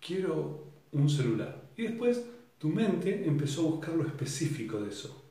quiero 0.00 0.64
un 0.92 1.08
celular. 1.08 1.70
Y 1.76 1.82
después 1.82 2.24
tu 2.58 2.68
mente 2.68 3.26
empezó 3.26 3.62
a 3.62 3.70
buscar 3.70 3.94
lo 3.94 4.06
específico 4.06 4.80
de 4.80 4.90
eso. 4.90 5.22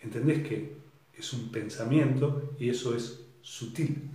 entendés 0.00 0.46
que 0.46 0.72
es 1.16 1.32
un 1.32 1.50
pensamiento 1.50 2.56
y 2.58 2.68
eso 2.68 2.96
es 2.96 3.20
sutil, 3.40 4.10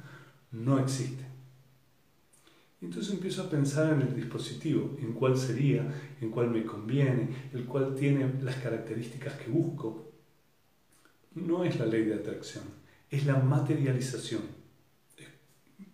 no 0.52 0.80
existe. 0.80 1.24
Entonces 2.82 3.14
empiezo 3.14 3.44
a 3.44 3.50
pensar 3.50 3.94
en 3.94 4.02
el 4.02 4.16
dispositivo, 4.16 4.98
en 5.02 5.14
cuál 5.14 5.38
sería, 5.38 5.90
en 6.22 6.30
cuál 6.30 6.52
me 6.52 6.64
conviene, 6.64 7.30
el 7.54 7.66
cual 7.66 7.96
tiene 7.96 8.34
las 8.42 8.58
características 8.58 9.34
que 9.34 9.50
busco. 9.50 10.12
No 11.36 11.64
es 11.64 11.80
la 11.80 11.86
ley 11.86 12.04
de 12.04 12.16
atracción, 12.16 12.66
es 13.10 13.26
la 13.26 13.38
materialización. 13.38 14.57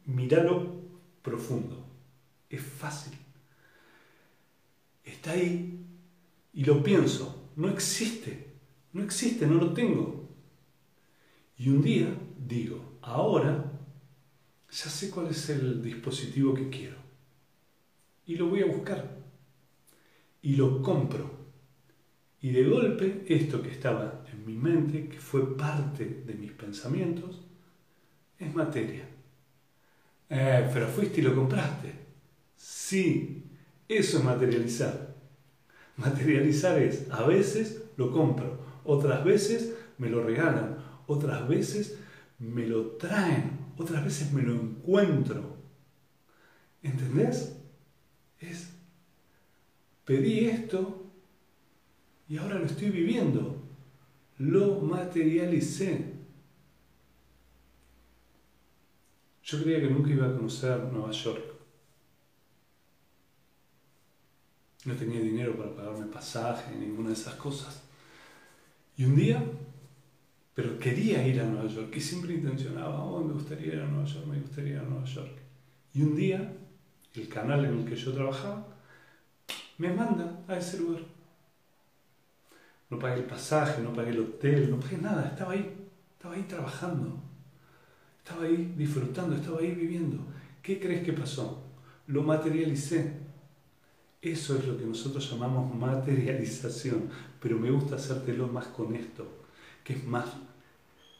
Míralo 0.05 0.81
profundo, 1.21 1.85
es 2.49 2.61
fácil. 2.61 3.13
Está 5.03 5.31
ahí 5.31 5.85
y 6.53 6.65
lo 6.65 6.83
pienso, 6.83 7.51
no 7.55 7.69
existe, 7.69 8.53
no 8.93 9.03
existe, 9.03 9.47
no 9.47 9.55
lo 9.55 9.73
tengo. 9.73 10.29
Y 11.57 11.69
un 11.69 11.81
día 11.81 12.15
digo, 12.37 12.97
ahora 13.01 13.71
ya 14.69 14.89
sé 14.89 15.09
cuál 15.09 15.27
es 15.27 15.49
el 15.49 15.81
dispositivo 15.81 16.53
que 16.53 16.69
quiero. 16.69 16.97
Y 18.25 18.35
lo 18.35 18.47
voy 18.47 18.61
a 18.61 18.65
buscar. 18.65 19.17
Y 20.41 20.55
lo 20.55 20.81
compro. 20.81 21.31
Y 22.41 22.51
de 22.51 22.65
golpe, 22.65 23.23
esto 23.27 23.61
que 23.61 23.69
estaba 23.69 24.25
en 24.31 24.45
mi 24.45 24.53
mente, 24.53 25.07
que 25.07 25.19
fue 25.19 25.55
parte 25.55 26.23
de 26.25 26.33
mis 26.33 26.51
pensamientos, 26.51 27.41
es 28.39 28.53
materia. 28.53 29.07
Eh, 30.29 30.69
pero 30.73 30.87
fuiste 30.87 31.21
y 31.21 31.23
lo 31.23 31.35
compraste. 31.35 31.93
Sí, 32.55 33.45
eso 33.87 34.17
es 34.17 34.23
materializar. 34.23 35.15
Materializar 35.97 36.79
es, 36.79 37.09
a 37.11 37.23
veces 37.23 37.83
lo 37.97 38.11
compro, 38.11 38.59
otras 38.83 39.23
veces 39.23 39.75
me 39.97 40.09
lo 40.09 40.23
regalan, 40.23 40.77
otras 41.05 41.47
veces 41.47 41.97
me 42.39 42.65
lo 42.65 42.97
traen, 42.97 43.51
otras 43.77 44.03
veces 44.03 44.33
me 44.33 44.41
lo 44.41 44.53
encuentro. 44.53 45.57
¿Entendés? 46.81 47.55
Es, 48.39 48.69
pedí 50.05 50.45
esto 50.45 51.03
y 52.27 52.37
ahora 52.37 52.59
lo 52.59 52.65
estoy 52.65 52.89
viviendo. 52.89 53.61
Lo 54.39 54.81
materialicé. 54.81 56.12
Yo 59.53 59.63
creía 59.63 59.81
que 59.81 59.89
nunca 59.89 60.09
iba 60.09 60.27
a 60.27 60.33
conocer 60.33 60.79
Nueva 60.91 61.11
York. 61.11 61.43
No 64.85 64.95
tenía 64.95 65.21
dinero 65.21 65.55
para 65.55 65.75
pagarme 65.75 66.07
pasaje, 66.07 66.75
ninguna 66.75 67.09
de 67.09 67.15
esas 67.15 67.35
cosas. 67.35 67.83
Y 68.97 69.05
un 69.05 69.15
día 69.15 69.41
pero 70.53 70.77
quería 70.77 71.25
ir 71.27 71.41
a 71.41 71.45
Nueva 71.45 71.67
York 71.67 71.95
y 71.95 72.01
siempre 72.01 72.33
intencionaba, 72.33 73.03
oh, 73.03 73.23
me 73.23 73.33
gustaría 73.33 73.73
ir 73.73 73.79
a 73.79 73.87
Nueva 73.87 74.05
York, 74.05 74.25
me 74.27 74.39
gustaría 74.39 74.73
ir 74.73 74.79
a 74.79 74.83
Nueva 74.83 75.05
York. 75.05 75.31
Y 75.93 76.03
un 76.03 76.15
día, 76.15 76.53
el 77.15 77.27
canal 77.27 77.65
en 77.65 77.79
el 77.79 77.85
que 77.85 77.95
yo 77.95 78.13
trabajaba 78.13 78.67
me 79.79 79.91
manda 79.91 80.43
a 80.47 80.57
ese 80.57 80.77
lugar. 80.77 81.01
No 82.89 82.99
pagué 82.99 83.15
el 83.15 83.25
pasaje, 83.25 83.81
no 83.81 83.93
pagué 83.93 84.11
el 84.11 84.19
hotel, 84.19 84.69
no 84.69 84.79
pagué 84.79 84.97
nada, 84.97 85.27
estaba 85.27 85.53
ahí, 85.53 85.73
estaba 86.15 86.35
ahí 86.35 86.43
trabajando, 86.43 87.19
estaba 88.23 88.45
ahí 88.45 88.73
disfrutando, 88.77 89.35
estaba 89.35 89.59
ahí 89.59 89.71
viviendo. 89.71 90.17
¿Qué 90.61 90.79
crees 90.79 91.03
que 91.03 91.13
pasó? 91.13 91.61
Lo 92.07 92.23
materialicé. 92.23 93.21
Eso 94.21 94.57
es 94.57 94.65
lo 94.65 94.77
que 94.77 94.85
nosotros 94.85 95.29
llamamos 95.29 95.75
materialización, 95.75 97.09
pero 97.41 97.59
me 97.59 97.69
gusta 97.69 97.95
hacértelo 97.95 98.47
más 98.47 98.67
con 98.67 98.95
esto 98.95 99.43
que 99.83 99.93
es 99.93 100.03
más 100.05 100.25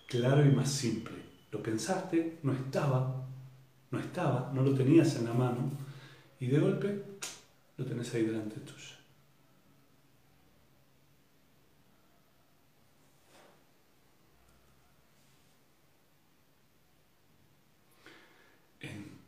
claro 0.08 0.46
y 0.46 0.50
más 0.50 0.72
simple. 0.72 1.16
Lo 1.52 1.62
pensaste, 1.62 2.40
no 2.44 2.54
estaba, 2.54 3.28
no 3.92 4.00
estaba, 4.00 4.52
no 4.54 4.62
lo 4.64 4.74
tenías 4.74 5.16
en 5.18 5.26
la 5.26 5.34
mano 5.34 5.72
y 6.40 6.48
de 6.48 6.60
golpe 6.60 7.04
lo 7.78 7.86
tenés 7.86 8.14
ahí 8.14 8.24
delante 8.24 8.60
tuyo. 8.62 8.93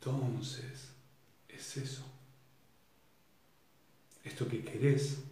Entonces, 0.06 0.94
es 1.50 1.78
eso. 1.78 2.04
Esto 4.24 4.48
que 4.48 4.64
querés, 4.64 5.24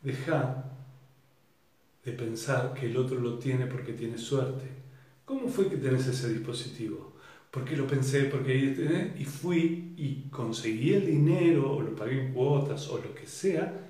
deja 0.00 0.64
de 2.02 2.12
pensar 2.12 2.72
que 2.72 2.86
el 2.86 2.96
otro 2.96 3.20
lo 3.20 3.38
tiene 3.38 3.66
porque 3.66 3.92
tiene 3.92 4.16
suerte. 4.16 4.64
¿Cómo 5.26 5.48
fue 5.48 5.68
que 5.68 5.76
tenés 5.76 6.06
ese 6.06 6.32
dispositivo? 6.32 7.12
Porque 7.50 7.76
lo 7.76 7.86
pensé, 7.86 8.24
porque 8.24 9.14
y 9.18 9.24
fui 9.26 9.92
y 9.98 10.30
conseguí 10.30 10.94
el 10.94 11.04
dinero, 11.04 11.76
o 11.76 11.82
lo 11.82 11.94
pagué 11.94 12.22
en 12.22 12.32
cuotas, 12.32 12.88
o 12.88 12.96
lo 12.96 13.14
que 13.14 13.26
sea, 13.26 13.86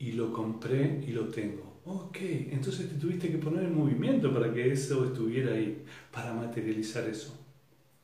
y 0.00 0.12
lo 0.12 0.32
compré 0.32 1.04
y 1.06 1.12
lo 1.12 1.28
tengo. 1.28 1.82
Ok, 1.84 2.18
entonces 2.20 2.88
te 2.88 2.96
tuviste 2.96 3.30
que 3.30 3.38
poner 3.38 3.64
en 3.64 3.78
movimiento 3.78 4.32
para 4.34 4.52
que 4.52 4.72
eso 4.72 5.04
estuviera 5.04 5.52
ahí, 5.52 5.84
para 6.10 6.32
materializar 6.32 7.08
eso. 7.08 7.38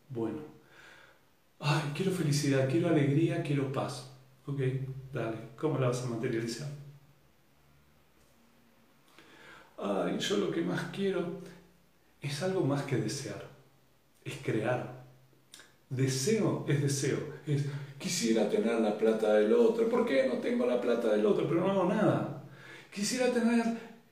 Bueno, 0.09 0.60
ay, 1.61 1.93
quiero 1.95 2.13
felicidad, 2.13 2.69
quiero 2.69 2.89
alegría, 2.89 3.43
quiero 3.43 3.73
paz. 3.73 4.11
Ok, 4.47 4.61
dale, 5.13 5.37
¿cómo 5.57 5.79
la 5.79 5.89
vas 5.89 6.03
a 6.03 6.07
materializar? 6.07 6.69
ay, 9.81 10.19
yo 10.19 10.37
lo 10.37 10.51
que 10.51 10.63
más 10.63 10.85
quiero 10.93 11.41
es 12.21 12.43
algo 12.43 12.61
más 12.63 12.83
que 12.83 12.97
desear, 12.97 13.49
es 14.25 14.37
crear. 14.43 15.01
Deseo 15.89 16.65
es 16.69 16.83
deseo, 16.83 17.19
es 17.47 17.65
quisiera 17.99 18.49
tener 18.49 18.81
la 18.81 18.97
plata 18.97 19.35
del 19.35 19.53
otro, 19.53 19.89
¿por 19.89 20.07
qué 20.07 20.29
no 20.29 20.35
tengo 20.35 20.67
la 20.67 20.81
plata 20.81 21.09
del 21.13 21.27
otro? 21.27 21.49
Pero 21.49 21.61
no 21.63 21.71
hago 21.71 21.85
nada. 21.87 22.45
Quisiera 22.93 23.33
tener 23.33 23.65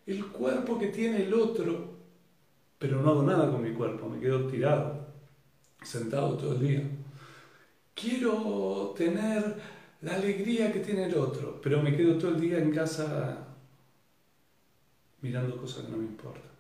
el 0.07 0.27
cuerpo 0.27 0.79
que 0.79 0.89
tiene 0.89 1.25
el 1.25 1.35
otro, 1.35 1.99
pero 2.79 3.01
no 3.01 3.11
hago 3.11 3.23
nada 3.23 3.51
con 3.51 3.63
mi 3.63 3.73
cuerpo, 3.73 4.09
me 4.09 4.19
quedo 4.19 4.49
tirado, 4.49 5.07
sentado 5.83 6.37
todo 6.37 6.55
el 6.55 6.61
día. 6.61 6.98
Quiero 8.01 8.95
tener 8.97 9.61
la 10.03 10.15
alegría 10.15 10.73
que 10.73 10.81
tiene 10.81 11.07
el 11.07 11.17
otro, 11.17 11.61
pero 11.61 11.83
me 11.83 11.97
quedo 11.97 12.17
todo 12.17 12.31
el 12.31 12.41
día 12.41 12.59
en 12.59 12.73
casa 12.73 13.49
mirando 15.21 15.57
cosas 15.61 15.85
que 15.85 15.91
no 15.91 15.97
me 15.97 16.05
importan. 16.05 16.53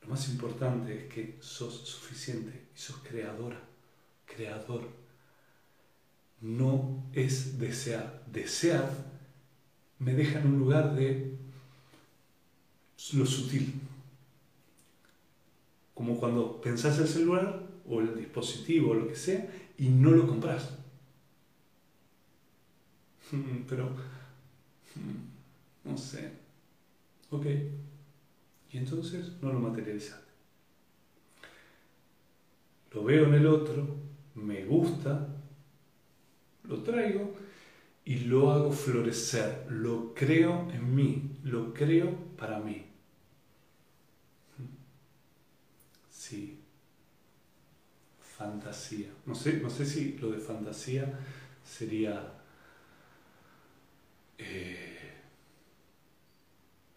Lo 0.00 0.08
más 0.08 0.28
importante 0.30 0.96
es 0.96 1.12
que 1.12 1.36
sos 1.40 1.86
suficiente 1.86 2.68
y 2.74 2.78
sos 2.78 2.96
creadora, 3.06 3.60
creador. 4.24 4.88
No 6.40 7.04
es 7.12 7.58
desear. 7.58 8.24
Desear 8.26 8.90
me 9.98 10.14
deja 10.14 10.40
en 10.40 10.46
un 10.46 10.58
lugar 10.58 10.94
de 10.94 11.36
lo 13.12 13.26
sutil. 13.26 13.80
Como 16.02 16.18
cuando 16.18 16.60
pensás 16.60 16.98
el 16.98 17.06
celular 17.06 17.62
o 17.88 18.00
el 18.00 18.16
dispositivo 18.16 18.90
o 18.90 18.94
lo 18.94 19.06
que 19.06 19.14
sea 19.14 19.48
y 19.78 19.88
no 19.88 20.10
lo 20.10 20.26
compras. 20.26 20.76
pero 23.68 23.88
no 25.84 25.96
sé. 25.96 26.32
Ok. 27.30 27.46
Y 28.72 28.78
entonces 28.78 29.30
no 29.40 29.52
lo 29.52 29.60
materializaste. 29.60 30.26
Lo 32.92 33.04
veo 33.04 33.26
en 33.26 33.34
el 33.34 33.46
otro, 33.46 33.86
me 34.34 34.64
gusta, 34.64 35.28
lo 36.64 36.82
traigo 36.82 37.32
y 38.04 38.16
lo 38.24 38.50
hago 38.50 38.72
florecer. 38.72 39.66
Lo 39.70 40.14
creo 40.14 40.68
en 40.72 40.96
mí, 40.96 41.38
lo 41.44 41.72
creo 41.72 42.12
para 42.36 42.58
mí. 42.58 42.91
Sí. 46.32 46.58
Fantasía. 48.38 49.08
No 49.26 49.34
sé, 49.34 49.60
no 49.60 49.68
sé 49.68 49.84
si 49.84 50.16
lo 50.16 50.30
de 50.30 50.38
fantasía 50.38 51.12
sería 51.62 52.32
eh, 54.38 55.12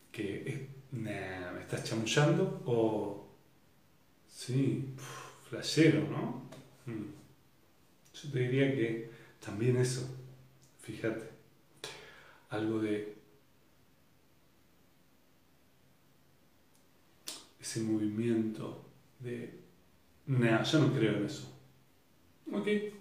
que 0.09 0.69
me 0.91 1.59
estás 1.59 1.83
chamullando 1.83 2.63
o 2.65 3.27
sí, 4.25 4.93
flashero, 5.49 6.07
¿no? 6.07 6.49
Mm. 6.85 7.11
Yo 8.13 8.31
te 8.31 8.39
diría 8.39 8.73
que 8.73 9.11
también 9.45 9.75
eso, 9.75 10.07
fíjate, 10.81 11.29
algo 12.51 12.79
de 12.79 13.17
ese 17.59 17.81
movimiento 17.81 18.94
de, 19.25 19.59
nah, 20.27 20.63
yo 20.63 20.79
no 20.79 20.93
creo 20.93 21.17
en 21.17 21.25
eso. 21.25 21.51
Ok, 22.51 22.67
¿en 22.67 22.93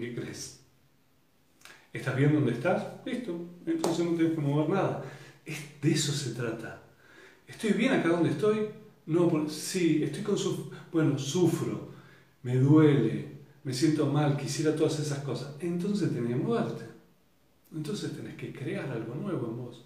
qué 0.00 0.14
crees? 0.14 0.60
¿Estás 1.92 2.16
bien 2.16 2.32
donde 2.32 2.52
estás? 2.52 2.86
Listo, 3.04 3.38
entonces 3.66 4.06
no 4.06 4.14
tienes 4.14 4.34
que 4.34 4.40
mover 4.40 4.70
nada. 4.70 5.04
Es, 5.44 5.80
de 5.82 5.90
eso 5.90 6.12
se 6.12 6.34
trata. 6.34 6.82
¿Estoy 7.46 7.72
bien 7.72 7.92
acá 7.92 8.08
donde 8.08 8.30
estoy? 8.30 8.68
No, 9.06 9.48
sí, 9.48 10.02
estoy 10.02 10.22
con 10.22 10.38
su... 10.38 10.70
Bueno, 10.90 11.18
sufro, 11.18 11.90
me 12.42 12.56
duele, 12.56 13.40
me 13.64 13.74
siento 13.74 14.06
mal, 14.06 14.36
quisiera 14.36 14.74
todas 14.74 14.98
esas 15.00 15.18
cosas. 15.18 15.56
Entonces 15.60 16.14
tenés 16.14 16.30
que 16.30 16.36
moverte. 16.36 16.84
Entonces 17.74 18.16
tenés 18.16 18.36
que 18.36 18.52
crear 18.52 18.88
algo 18.90 19.14
nuevo 19.14 19.46
en 19.48 19.56
vos. 19.56 19.84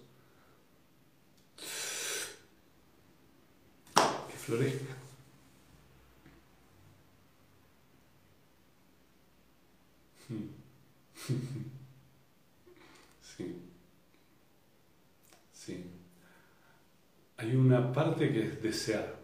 Que 3.95 4.36
florezca. 4.47 4.95
Sí. 13.21 13.55
Sí. 15.53 15.83
Hay 17.35 17.55
una 17.55 17.91
parte 17.91 18.31
que 18.31 18.43
es 18.45 18.63
desear, 18.63 19.19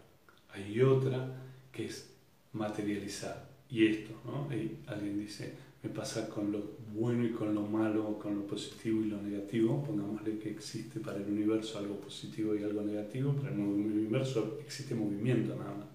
hay 0.54 0.82
otra 0.82 1.42
que 1.72 1.86
es 1.86 2.10
materializar. 2.52 3.50
Y 3.70 3.88
esto, 3.88 4.12
¿no? 4.26 4.50
alguien 4.88 5.20
dice, 5.20 5.56
me 5.84 5.90
pasa 5.90 6.30
con 6.30 6.52
lo 6.52 6.78
bueno 6.94 7.26
y 7.26 7.32
con 7.32 7.54
lo 7.54 7.62
malo, 7.62 8.18
con 8.18 8.36
lo 8.36 8.48
positivo 8.48 9.02
y 9.02 9.10
lo 9.10 9.22
negativo. 9.22 9.84
Pongámosle 9.84 10.40
que 10.40 10.50
existe 10.50 11.02
para 11.02 11.18
el 11.18 11.26
universo 11.26 11.78
algo 11.78 12.00
positivo 12.00 12.56
y 12.56 12.64
algo 12.64 12.82
negativo, 12.82 13.34
para 13.34 13.54
el 13.54 13.60
universo 13.60 14.60
existe 14.62 14.96
movimiento 14.96 15.56
nada 15.56 15.76
más. 15.76 15.88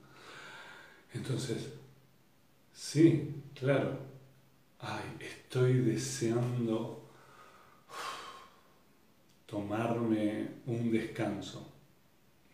Entonces, 1.14 1.70
sí, 2.72 3.34
claro, 3.54 3.98
ay, 4.80 5.04
estoy 5.20 5.80
deseando 5.80 7.08
tomarme 9.46 10.48
un 10.66 10.92
descanso. 10.92 11.72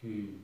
Mm. 0.02 0.36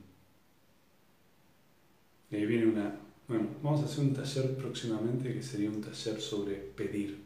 Y 2.31 2.35
ahí 2.35 2.45
viene 2.45 2.65
una... 2.65 3.10
Bueno, 3.31 3.47
vamos 3.63 3.81
a 3.81 3.85
hacer 3.85 4.03
un 4.03 4.13
taller 4.13 4.57
próximamente 4.57 5.33
que 5.33 5.41
sería 5.41 5.69
un 5.69 5.79
taller 5.79 6.19
sobre 6.19 6.55
pedir, 6.55 7.23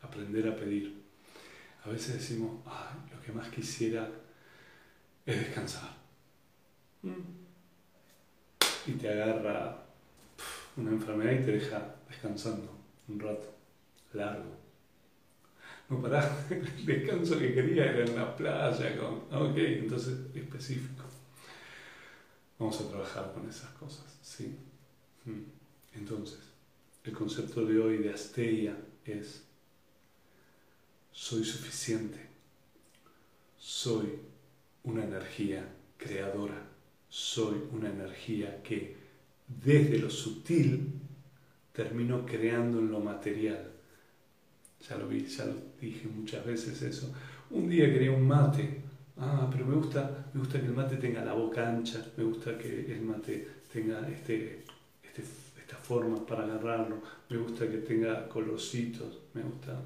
aprender 0.00 0.46
a 0.46 0.54
pedir. 0.54 1.02
A 1.84 1.88
veces 1.88 2.14
decimos, 2.14 2.60
ay, 2.64 3.10
lo 3.12 3.20
que 3.20 3.32
más 3.32 3.48
quisiera 3.48 4.08
es 5.26 5.40
descansar. 5.40 5.90
Mm. 7.02 7.10
Y 8.86 8.92
te 8.92 9.08
agarra 9.08 9.82
una 10.76 10.92
enfermedad 10.92 11.32
y 11.32 11.44
te 11.46 11.50
deja 11.50 11.96
descansando 12.08 12.72
un 13.08 13.18
rato 13.18 13.56
largo. 14.12 14.56
No 15.88 16.00
pará, 16.00 16.46
el 16.48 16.86
descanso 16.86 17.40
que 17.40 17.52
quería 17.52 17.90
era 17.90 18.04
en 18.04 18.14
la 18.14 18.36
playa, 18.36 18.96
con, 18.96 19.24
ok, 19.36 19.56
entonces 19.56 20.16
específico. 20.32 21.02
Vamos 22.56 22.80
a 22.80 22.88
trabajar 22.88 23.32
con 23.32 23.48
esas 23.48 23.70
cosas, 23.70 24.06
sí. 24.22 24.56
Mm. 25.24 25.42
Entonces, 25.94 26.40
el 27.04 27.12
concepto 27.12 27.64
de 27.64 27.78
hoy 27.78 27.98
de 27.98 28.12
Asteia 28.12 28.76
es 29.04 29.44
soy 31.10 31.44
suficiente, 31.44 32.18
soy 33.58 34.08
una 34.84 35.04
energía 35.04 35.68
creadora, 35.96 36.66
soy 37.08 37.62
una 37.72 37.90
energía 37.90 38.62
que 38.62 38.96
desde 39.46 39.98
lo 39.98 40.10
sutil 40.10 40.92
termino 41.72 42.24
creando 42.24 42.78
en 42.78 42.90
lo 42.90 43.00
material. 43.00 43.70
Ya 44.88 44.96
lo 44.96 45.08
vi, 45.08 45.26
ya 45.26 45.44
lo 45.44 45.54
dije 45.80 46.08
muchas 46.08 46.44
veces 46.44 46.80
eso. 46.82 47.14
Un 47.50 47.68
día 47.68 47.92
quería 47.92 48.10
un 48.12 48.26
mate. 48.26 48.80
Ah, 49.18 49.48
pero 49.52 49.66
me 49.66 49.76
gusta, 49.76 50.30
me 50.32 50.40
gusta 50.40 50.58
que 50.58 50.66
el 50.66 50.72
mate 50.72 50.96
tenga 50.96 51.24
la 51.24 51.34
boca 51.34 51.68
ancha, 51.68 52.04
me 52.16 52.24
gusta 52.24 52.56
que 52.56 52.92
el 52.92 53.02
mate 53.02 53.46
tenga 53.72 54.08
este, 54.08 54.64
este, 55.72 55.74
esta 55.74 55.76
forma 55.78 56.24
para 56.26 56.44
agarrarlo, 56.44 57.02
me 57.28 57.36
gusta 57.36 57.68
que 57.68 57.78
tenga 57.78 58.28
colorcitos, 58.28 59.20
me 59.34 59.42
gusta. 59.42 59.80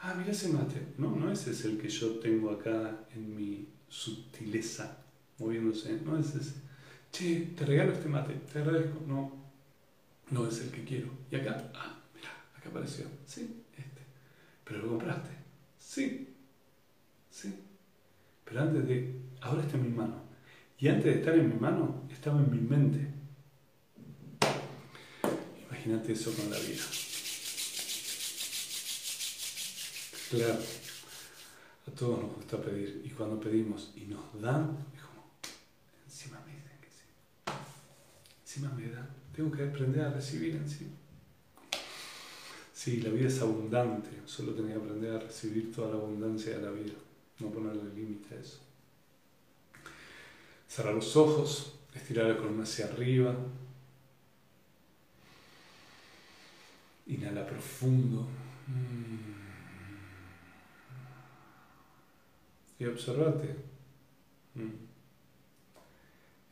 Ah, 0.00 0.14
mira 0.16 0.30
ese 0.30 0.48
mate. 0.48 0.94
No, 0.96 1.10
no 1.10 1.30
ese 1.30 1.50
es 1.50 1.64
el 1.64 1.78
que 1.78 1.88
yo 1.88 2.18
tengo 2.20 2.50
acá 2.50 3.06
en 3.14 3.36
mi 3.36 3.68
sutileza, 3.88 4.98
moviéndose, 5.38 6.00
no 6.04 6.18
es 6.18 6.34
ese 6.34 6.68
che, 7.10 7.54
te 7.56 7.64
regalo 7.64 7.92
este 7.92 8.08
mate, 8.08 8.34
te 8.52 8.58
agradezco. 8.58 9.00
No, 9.06 9.32
no 10.30 10.46
es 10.46 10.60
el 10.60 10.70
que 10.70 10.84
quiero. 10.84 11.08
Y 11.30 11.36
acá, 11.36 11.70
ah, 11.74 11.98
mira, 12.14 12.30
acá 12.56 12.68
apareció. 12.68 13.06
Sí, 13.26 13.64
este. 13.76 14.02
Pero 14.64 14.82
lo 14.82 14.88
compraste. 14.88 15.30
Sí, 15.78 16.34
sí. 17.30 17.54
Pero 18.44 18.60
antes 18.60 18.86
de, 18.86 19.20
ahora 19.40 19.62
está 19.62 19.76
en 19.76 19.82
mi 19.84 19.96
mano. 19.96 20.27
Y 20.80 20.88
antes 20.88 21.04
de 21.04 21.20
estar 21.20 21.34
en 21.34 21.48
mi 21.48 21.58
mano, 21.58 22.04
estaba 22.10 22.38
en 22.38 22.50
mi 22.50 22.60
mente. 22.60 23.08
Imagínate 25.68 26.12
eso 26.12 26.32
con 26.32 26.50
la 26.50 26.58
vida. 26.58 26.84
Claro, 30.30 30.60
a 31.86 31.90
todos 31.92 32.22
nos 32.22 32.34
gusta 32.34 32.60
pedir 32.60 33.02
y 33.04 33.08
cuando 33.10 33.40
pedimos 33.40 33.92
y 33.96 34.02
nos 34.02 34.40
dan, 34.40 34.76
encima 38.58 38.70
me 38.76 38.88
da. 38.90 39.08
Tengo 39.34 39.50
que 39.50 39.62
aprender 39.62 40.04
a 40.04 40.10
recibir 40.10 40.56
encima. 40.56 40.90
Sí, 42.72 43.00
la 43.00 43.10
vida 43.10 43.28
es 43.28 43.40
abundante, 43.40 44.10
solo 44.26 44.52
tenía 44.52 44.74
que 44.74 44.80
aprender 44.80 45.12
a 45.12 45.18
recibir 45.20 45.74
toda 45.74 45.90
la 45.90 45.96
abundancia 45.96 46.56
de 46.56 46.62
la 46.62 46.70
vida, 46.70 46.94
no 47.40 47.50
ponerle 47.50 47.92
límite 47.94 48.34
a 48.34 48.38
eso. 48.38 48.67
Cerrar 50.68 50.94
los 50.94 51.16
ojos, 51.16 51.74
estirar 51.94 52.26
la 52.26 52.36
columna 52.36 52.62
hacia 52.62 52.86
arriba. 52.86 53.34
Inhala 57.06 57.46
profundo. 57.46 58.28
Y 62.78 62.84
observate. 62.84 63.56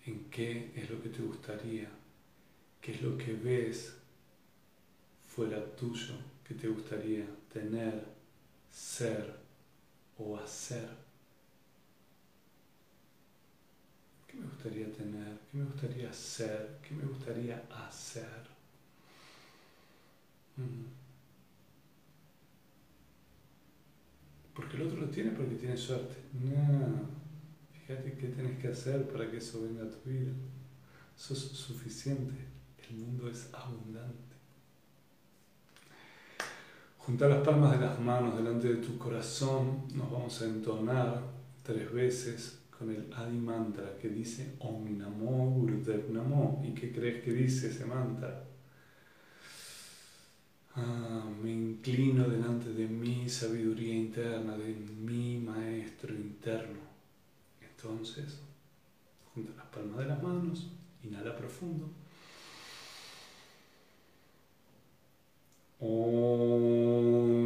¿En 0.06 0.24
qué 0.30 0.72
es 0.74 0.90
lo 0.90 1.02
que 1.02 1.10
te 1.10 1.22
gustaría? 1.22 1.88
¿Qué 2.80 2.92
es 2.92 3.02
lo 3.02 3.18
que 3.18 3.32
ves 3.34 3.96
fuera 5.28 5.62
tuyo 5.76 6.14
que 6.46 6.54
te 6.54 6.68
gustaría 6.68 7.26
tener, 7.52 8.04
ser 8.70 9.36
o 10.18 10.38
hacer? 10.38 11.05
¿Qué 14.36 14.42
me 14.42 14.48
gustaría 14.48 14.92
tener? 14.92 15.38
¿Qué 15.50 15.56
me 15.56 15.64
gustaría 15.64 16.12
ser? 16.12 16.78
¿Qué 16.86 16.94
me 16.94 17.04
gustaría 17.04 17.64
hacer? 17.70 18.46
Mm. 20.56 20.84
Porque 24.54 24.76
el 24.76 24.82
otro 24.82 25.00
lo 25.00 25.06
tiene 25.06 25.30
porque 25.30 25.54
tiene 25.54 25.76
suerte. 25.76 26.16
No. 26.34 27.08
Fíjate 27.86 28.12
qué 28.18 28.28
tienes 28.28 28.60
que 28.60 28.68
hacer 28.68 29.08
para 29.08 29.30
que 29.30 29.38
eso 29.38 29.62
venga 29.62 29.84
a 29.84 29.90
tu 29.90 30.10
vida. 30.10 30.32
Eso 31.16 31.32
es 31.32 31.40
suficiente. 31.40 32.34
El 32.90 32.96
mundo 32.96 33.30
es 33.30 33.48
abundante. 33.54 34.36
Junta 36.98 37.26
las 37.28 37.42
palmas 37.42 37.78
de 37.78 37.86
las 37.86 37.98
manos 38.00 38.36
delante 38.36 38.68
de 38.68 38.86
tu 38.86 38.98
corazón. 38.98 39.88
Nos 39.94 40.10
vamos 40.10 40.42
a 40.42 40.44
entonar 40.44 41.22
tres 41.62 41.90
veces 41.90 42.65
con 42.78 42.90
el 42.90 43.12
Adi 43.14 43.38
Mantra 43.38 43.96
que 44.00 44.08
dice 44.08 44.54
Om 44.60 44.98
Namo 44.98 45.50
Gurudev 45.50 46.10
Namo. 46.10 46.62
¿Y 46.66 46.74
qué 46.74 46.92
crees 46.92 47.22
que 47.22 47.32
dice 47.32 47.68
ese 47.68 47.84
mantra? 47.84 48.44
Ah, 50.74 51.24
me 51.42 51.50
inclino 51.52 52.28
delante 52.28 52.72
de 52.72 52.86
mi 52.86 53.28
sabiduría 53.28 53.94
interna, 53.94 54.56
de 54.58 54.74
mi 54.74 55.38
maestro 55.38 56.14
interno 56.14 56.86
entonces, 57.86 58.40
junta 59.32 59.52
las 59.56 59.66
palmas 59.66 59.98
de 59.98 60.06
las 60.06 60.22
manos, 60.22 60.66
inhala 61.04 61.36
profundo. 61.36 61.88
Om 65.78 67.45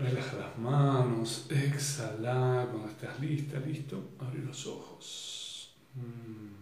Relaja 0.00 0.36
las 0.36 0.58
manos, 0.58 1.46
exhala. 1.50 2.66
Cuando 2.70 2.88
estás 2.88 3.20
lista, 3.20 3.58
listo, 3.60 4.12
abre 4.18 4.38
los 4.40 4.66
ojos. 4.66 5.74
Mm. 5.94 6.60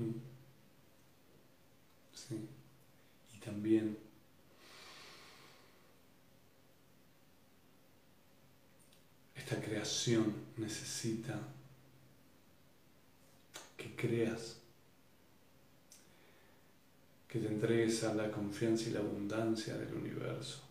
Mm. 0.00 0.14
Sí. 2.14 2.48
Y 3.34 3.38
también 3.40 3.98
esta 9.34 9.60
creación 9.60 10.32
necesita 10.56 11.36
que 13.76 13.96
creas 13.96 14.59
que 17.30 17.38
te 17.38 17.46
entregues 17.46 18.02
a 18.02 18.14
la 18.14 18.28
confianza 18.30 18.88
y 18.88 18.92
la 18.92 18.98
abundancia 19.00 19.76
del 19.76 19.94
universo. 19.94 20.62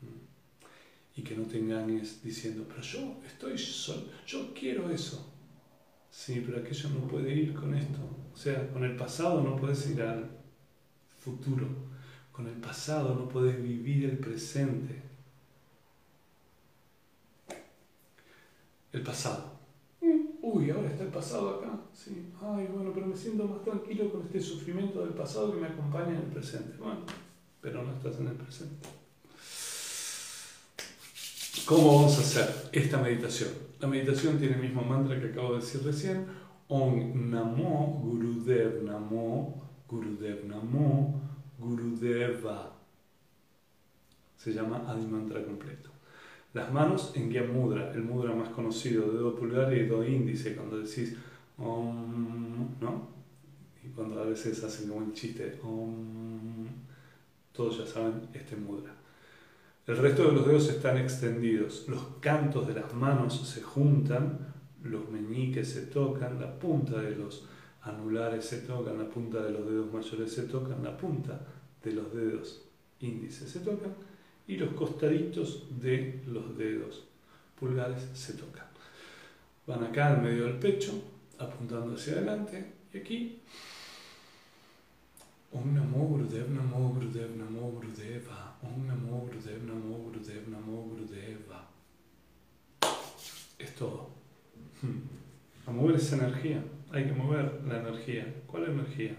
Mm. 0.00 1.20
Y 1.20 1.22
que 1.22 1.36
no 1.36 1.44
te 1.44 1.58
engañes 1.58 2.20
diciendo, 2.22 2.66
pero 2.68 2.82
yo 2.82 3.20
estoy 3.24 3.56
solo, 3.56 4.02
yo 4.26 4.52
quiero 4.52 4.90
eso. 4.90 5.32
Sí, 6.10 6.42
pero 6.44 6.58
aquello 6.58 6.88
no 6.90 7.06
puede 7.06 7.32
ir 7.32 7.54
con 7.54 7.74
esto. 7.74 8.00
O 8.34 8.36
sea, 8.36 8.68
con 8.72 8.82
el 8.82 8.96
pasado 8.96 9.40
no 9.40 9.54
puedes 9.54 9.88
ir 9.88 10.02
al 10.02 10.28
futuro. 11.20 11.68
Con 12.32 12.48
el 12.48 12.54
pasado 12.54 13.14
no 13.14 13.28
puedes 13.28 13.62
vivir 13.62 14.06
el 14.06 14.18
presente. 14.18 15.00
El 18.92 19.02
pasado 19.02 19.60
uy, 20.42 20.70
ahora 20.70 20.88
está 20.88 20.99
el 20.99 20.99
pasado 21.10 21.58
acá, 21.58 21.80
sí, 21.92 22.32
ay, 22.40 22.68
bueno, 22.72 22.92
pero 22.94 23.06
me 23.06 23.16
siento 23.16 23.44
más 23.44 23.62
tranquilo 23.62 24.10
con 24.10 24.22
este 24.22 24.40
sufrimiento 24.40 25.00
del 25.00 25.14
pasado 25.14 25.52
que 25.52 25.60
me 25.60 25.68
acompaña 25.68 26.10
en 26.10 26.16
el 26.16 26.32
presente. 26.32 26.76
Bueno, 26.78 27.00
pero 27.60 27.82
no 27.82 27.92
estás 27.92 28.18
en 28.20 28.28
el 28.28 28.34
presente. 28.34 28.88
¿Cómo 31.66 31.96
vamos 31.96 32.18
a 32.18 32.20
hacer 32.20 32.70
esta 32.72 32.98
meditación? 32.98 33.50
La 33.80 33.86
meditación 33.86 34.38
tiene 34.38 34.56
el 34.56 34.62
mismo 34.62 34.82
mantra 34.82 35.20
que 35.20 35.28
acabo 35.28 35.52
de 35.54 35.60
decir 35.60 35.82
recién, 35.84 36.26
Om 36.68 37.30
Namo 37.30 38.00
Gurudev 38.02 38.82
Namo 38.84 39.62
Gurudev 39.88 40.46
Namo 40.46 41.20
Gurudeva. 41.58 42.72
Se 44.36 44.52
llama 44.52 44.84
Adi 44.88 45.06
Mantra 45.06 45.44
completo. 45.44 45.90
Las 46.52 46.72
manos 46.72 47.12
en 47.14 47.30
guía 47.30 47.44
mudra, 47.44 47.92
el 47.92 48.02
mudra 48.02 48.34
más 48.34 48.48
conocido, 48.48 49.12
dedo 49.12 49.36
pulgar 49.36 49.72
y 49.72 49.80
dedo 49.80 50.04
índice, 50.04 50.56
cuando 50.56 50.78
decís 50.78 51.16
om, 51.58 52.74
¿no? 52.80 53.08
Y 53.84 53.88
cuando 53.88 54.20
a 54.20 54.24
veces 54.24 54.62
hacen 54.64 54.88
como 54.88 55.06
el 55.06 55.12
chiste, 55.12 55.60
om, 55.62 56.66
todos 57.52 57.78
ya 57.78 57.86
saben 57.86 58.22
este 58.34 58.56
mudra. 58.56 58.92
El 59.86 59.96
resto 59.98 60.24
de 60.24 60.32
los 60.32 60.46
dedos 60.46 60.68
están 60.68 60.98
extendidos, 60.98 61.86
los 61.88 62.02
cantos 62.20 62.66
de 62.66 62.74
las 62.74 62.92
manos 62.94 63.48
se 63.48 63.62
juntan, 63.62 64.52
los 64.82 65.08
meñiques 65.08 65.68
se 65.68 65.82
tocan, 65.82 66.40
la 66.40 66.58
punta 66.58 67.00
de 67.00 67.14
los 67.14 67.46
anulares 67.82 68.44
se 68.44 68.58
tocan, 68.58 68.98
la 68.98 69.08
punta 69.08 69.40
de 69.42 69.52
los 69.52 69.66
dedos 69.66 69.92
mayores 69.92 70.32
se 70.32 70.42
tocan, 70.42 70.82
la 70.82 70.96
punta 70.96 71.46
de 71.82 71.92
los 71.92 72.12
dedos 72.12 72.62
índices 72.98 73.50
se 73.50 73.60
tocan 73.60 74.09
y 74.50 74.56
los 74.56 74.70
costaditos 74.70 75.62
de 75.80 76.22
los 76.26 76.58
dedos 76.58 77.04
pulgares 77.54 78.02
se 78.14 78.32
tocan. 78.32 78.66
Van 79.64 79.84
acá 79.84 80.08
al 80.08 80.22
medio 80.22 80.46
del 80.46 80.58
pecho, 80.58 80.92
apuntando 81.38 81.94
hacia 81.94 82.14
adelante, 82.14 82.72
y 82.92 82.98
aquí. 82.98 83.42
Om 85.52 85.72
Namo 85.74 85.98
Gurudev 86.08 86.50
Namo 86.50 86.88
Gurudev 86.94 87.36
Namo 87.36 87.70
Gurudeva. 87.70 88.56
Om 88.62 88.86
Namo 88.88 89.20
Gurudev 89.20 89.62
Namo 89.62 89.98
Gurudev 89.98 90.48
Namo 90.48 90.82
Gurudeva. 90.82 91.68
Es 93.56 93.74
todo. 93.76 94.10
A 95.66 95.70
mover 95.70 95.94
esa 95.94 96.16
energía. 96.16 96.64
Hay 96.90 97.04
que 97.04 97.12
mover 97.12 97.62
la 97.68 97.78
energía. 97.78 98.42
¿Cuál 98.48 98.64
energía? 98.64 99.16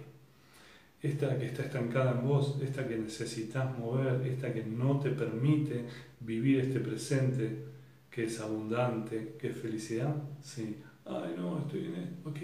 Esta 1.01 1.37
que 1.37 1.47
está 1.47 1.63
estancada 1.63 2.11
en 2.11 2.27
vos, 2.27 2.59
esta 2.61 2.87
que 2.87 2.97
necesitas 2.97 3.77
mover, 3.77 4.21
esta 4.27 4.53
que 4.53 4.63
no 4.63 4.99
te 4.99 5.09
permite 5.09 5.85
vivir 6.19 6.59
este 6.59 6.79
presente 6.79 7.65
que 8.09 8.25
es 8.25 8.39
abundante, 8.39 9.35
que 9.39 9.49
es 9.49 9.57
felicidad, 9.57 10.15
sí. 10.41 10.81
Ay, 11.05 11.33
no, 11.35 11.59
estoy 11.59 11.85
en. 11.85 12.17
Ok, 12.23 12.37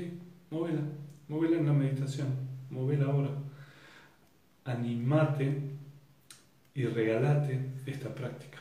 móvela, 0.50 0.82
móvela 1.28 1.58
en 1.58 1.66
la 1.68 1.74
meditación, 1.74 2.28
móvela 2.70 3.06
ahora. 3.06 3.30
Animate 4.66 5.62
y 6.74 6.86
regalate 6.86 7.60
esta 7.86 8.14
práctica. 8.14 8.60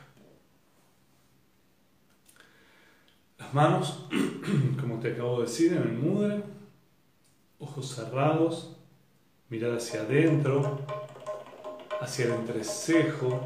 Las 3.39 3.53
manos, 3.53 4.07
como 4.79 4.99
te 4.99 5.13
acabo 5.13 5.37
de 5.37 5.47
decir, 5.47 5.73
en 5.73 5.83
el 5.83 5.93
mudra, 5.93 6.43
ojos 7.59 7.89
cerrados, 7.89 8.76
mirar 9.49 9.77
hacia 9.77 10.01
adentro, 10.01 10.79
hacia 12.01 12.25
el 12.25 12.33
entrecejo. 12.33 13.39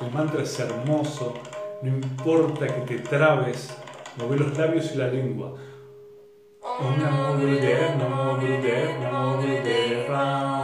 El 0.00 0.10
mantra 0.12 0.42
es 0.42 0.58
hermoso, 0.58 1.34
no 1.82 1.88
importa 1.88 2.66
que 2.66 2.96
te 2.96 2.98
trabes, 3.00 3.70
mueve 4.16 4.38
los 4.38 4.56
labios 4.56 4.92
y 4.94 4.98
la 4.98 5.08
lengua. 5.08 5.54
Om 6.62 6.98
Namo 6.98 7.38
Gurudev, 7.38 7.96
Namo 7.98 8.36
Gurudev, 8.36 9.00
Namo 9.00 10.59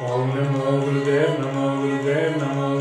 Om 0.00 0.34
Namo 0.34 0.80
Gurudev 0.82 1.38
Namo 1.38 1.78
Gurudev 1.78 2.36
Namo 2.38 2.73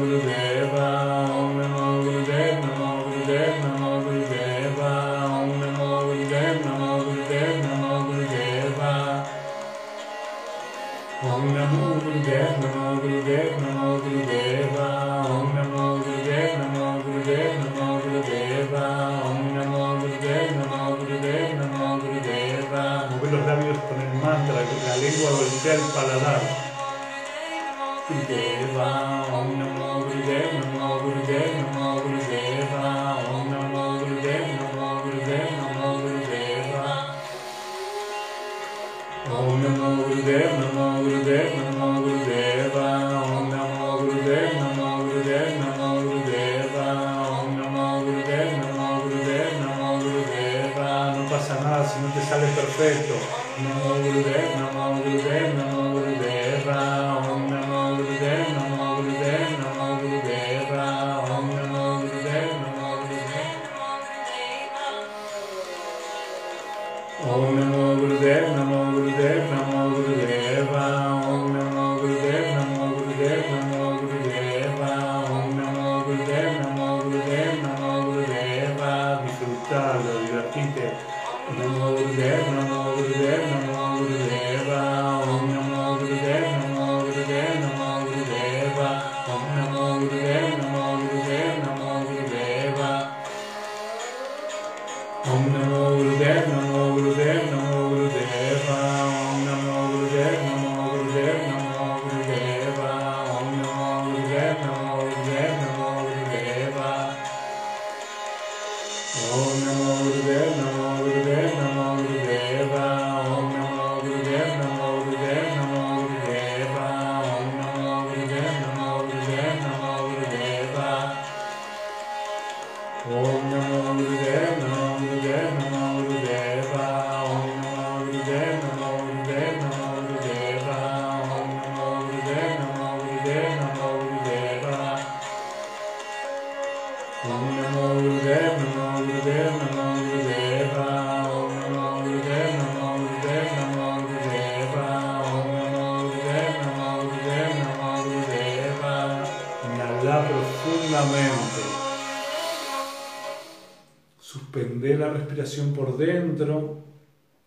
Suspender 154.34 155.00
la 155.00 155.14
respiración 155.14 155.74
por 155.76 155.96
dentro. 155.96 156.82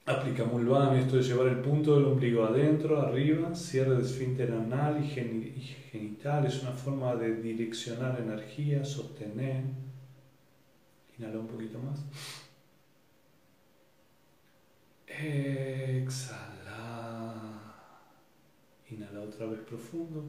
Aplica 0.05 0.45
Mulvami, 0.45 1.01
esto 1.01 1.17
de 1.17 1.25
llevar 1.25 1.49
el 1.49 1.59
punto 1.59 1.97
del 1.97 2.05
ombligo 2.05 2.45
adentro, 2.45 3.01
arriba, 3.01 3.53
cierre 3.57 3.97
de 3.97 4.03
esfínter 4.03 4.53
anal 4.53 5.05
y, 5.05 5.07
y 5.19 5.61
genital. 5.91 6.47
Es 6.47 6.63
una 6.63 6.71
forma 6.71 7.17
de 7.17 7.43
direccionar 7.43 8.21
energía, 8.21 8.85
sostener. 8.85 9.65
Inhala 11.19 11.41
un 11.41 11.49
poquito 11.49 11.81
más. 11.81 12.05
Exhala. 15.09 16.45
Inhala 18.91 19.23
otra 19.23 19.47
vez 19.47 19.59
profundo. 19.63 20.25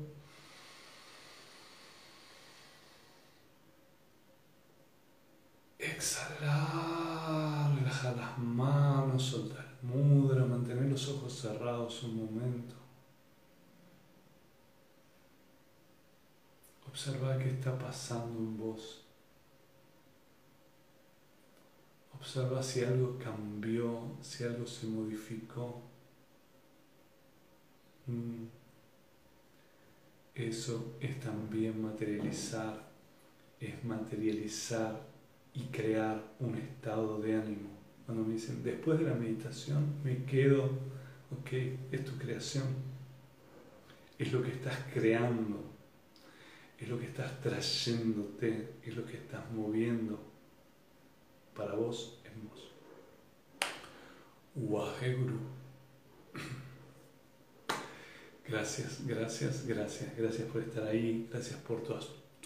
Exhalar, 5.80 7.76
relajar 7.76 8.18
las 8.18 8.38
manos, 8.40 9.22
soltar 9.22 9.64
el 9.64 9.88
mudra, 9.88 10.44
mantener 10.44 10.86
los 10.86 11.08
ojos 11.10 11.34
cerrados 11.34 12.04
un 12.04 12.18
momento. 12.18 12.76
Observa 16.88 17.38
qué 17.38 17.50
está 17.50 17.78
pasando 17.78 18.40
en 18.40 18.58
vos. 18.58 19.06
Observa 22.20 22.64
si 22.64 22.84
algo 22.84 23.20
cambió, 23.20 24.18
si 24.22 24.44
algo 24.46 24.66
se 24.66 24.88
modificó. 24.88 25.84
Mm. 28.08 28.46
Eso 30.34 30.96
es 31.00 31.20
también 31.20 31.80
materializar, 31.82 32.90
es 33.60 33.84
materializar 33.84 35.07
y 35.58 35.64
crear 35.72 36.22
un 36.40 36.56
estado 36.56 37.20
de 37.20 37.36
ánimo. 37.36 37.70
Cuando 38.06 38.24
me 38.24 38.36
dicen, 38.36 38.64
después 38.64 39.00
de 39.00 39.06
la 39.06 39.16
meditación 39.16 39.96
me 40.04 40.24
quedo, 40.24 40.66
ok, 41.32 41.52
es 41.92 42.06
tu 42.06 42.16
creación, 42.18 42.68
es 44.20 44.32
lo 44.32 44.44
que 44.44 44.52
estás 44.52 44.78
creando, 44.94 45.60
es 46.78 46.88
lo 46.88 47.00
que 47.00 47.08
estás 47.08 47.42
trayéndote, 47.42 48.76
es 48.84 48.96
lo 48.96 49.04
que 49.04 49.18
estás 49.18 49.52
moviendo 49.52 50.20
para 51.56 51.74
vos 51.74 52.22
en 52.24 52.48
vos. 52.48 52.72
Waheguru. 54.56 55.40
Gracias, 58.48 59.06
gracias, 59.06 59.68
gracias, 59.68 60.16
gracias 60.16 60.50
por 60.50 60.62
estar 60.62 60.88
ahí, 60.88 61.28
gracias 61.30 61.60
por 61.60 61.84
tu, 61.84 61.94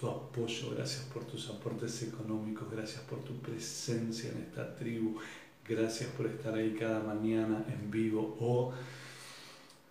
tu 0.02 0.10
apoyo, 0.10 0.72
gracias 0.76 1.04
por 1.14 1.26
tus 1.26 1.48
aportes 1.48 2.02
económicos, 2.02 2.72
gracias 2.72 3.02
por 3.04 3.20
tu 3.20 3.40
presencia 3.40 4.32
en 4.32 4.40
esta 4.40 4.76
tribu, 4.76 5.18
gracias 5.64 6.10
por 6.10 6.26
estar 6.26 6.56
ahí 6.56 6.74
cada 6.74 7.02
mañana 7.02 7.64
en 7.68 7.92
vivo 7.92 8.36
o 8.40 8.74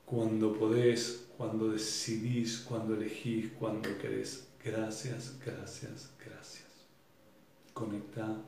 cuando 0.04 0.52
podés, 0.58 1.26
cuando 1.38 1.70
decidís, 1.70 2.58
cuando 2.68 2.94
elegís, 2.94 3.52
cuando 3.52 3.96
querés. 3.98 4.48
Gracias, 4.64 5.38
gracias, 5.38 6.11
gracias. 6.18 6.66
Conecta 7.72 8.42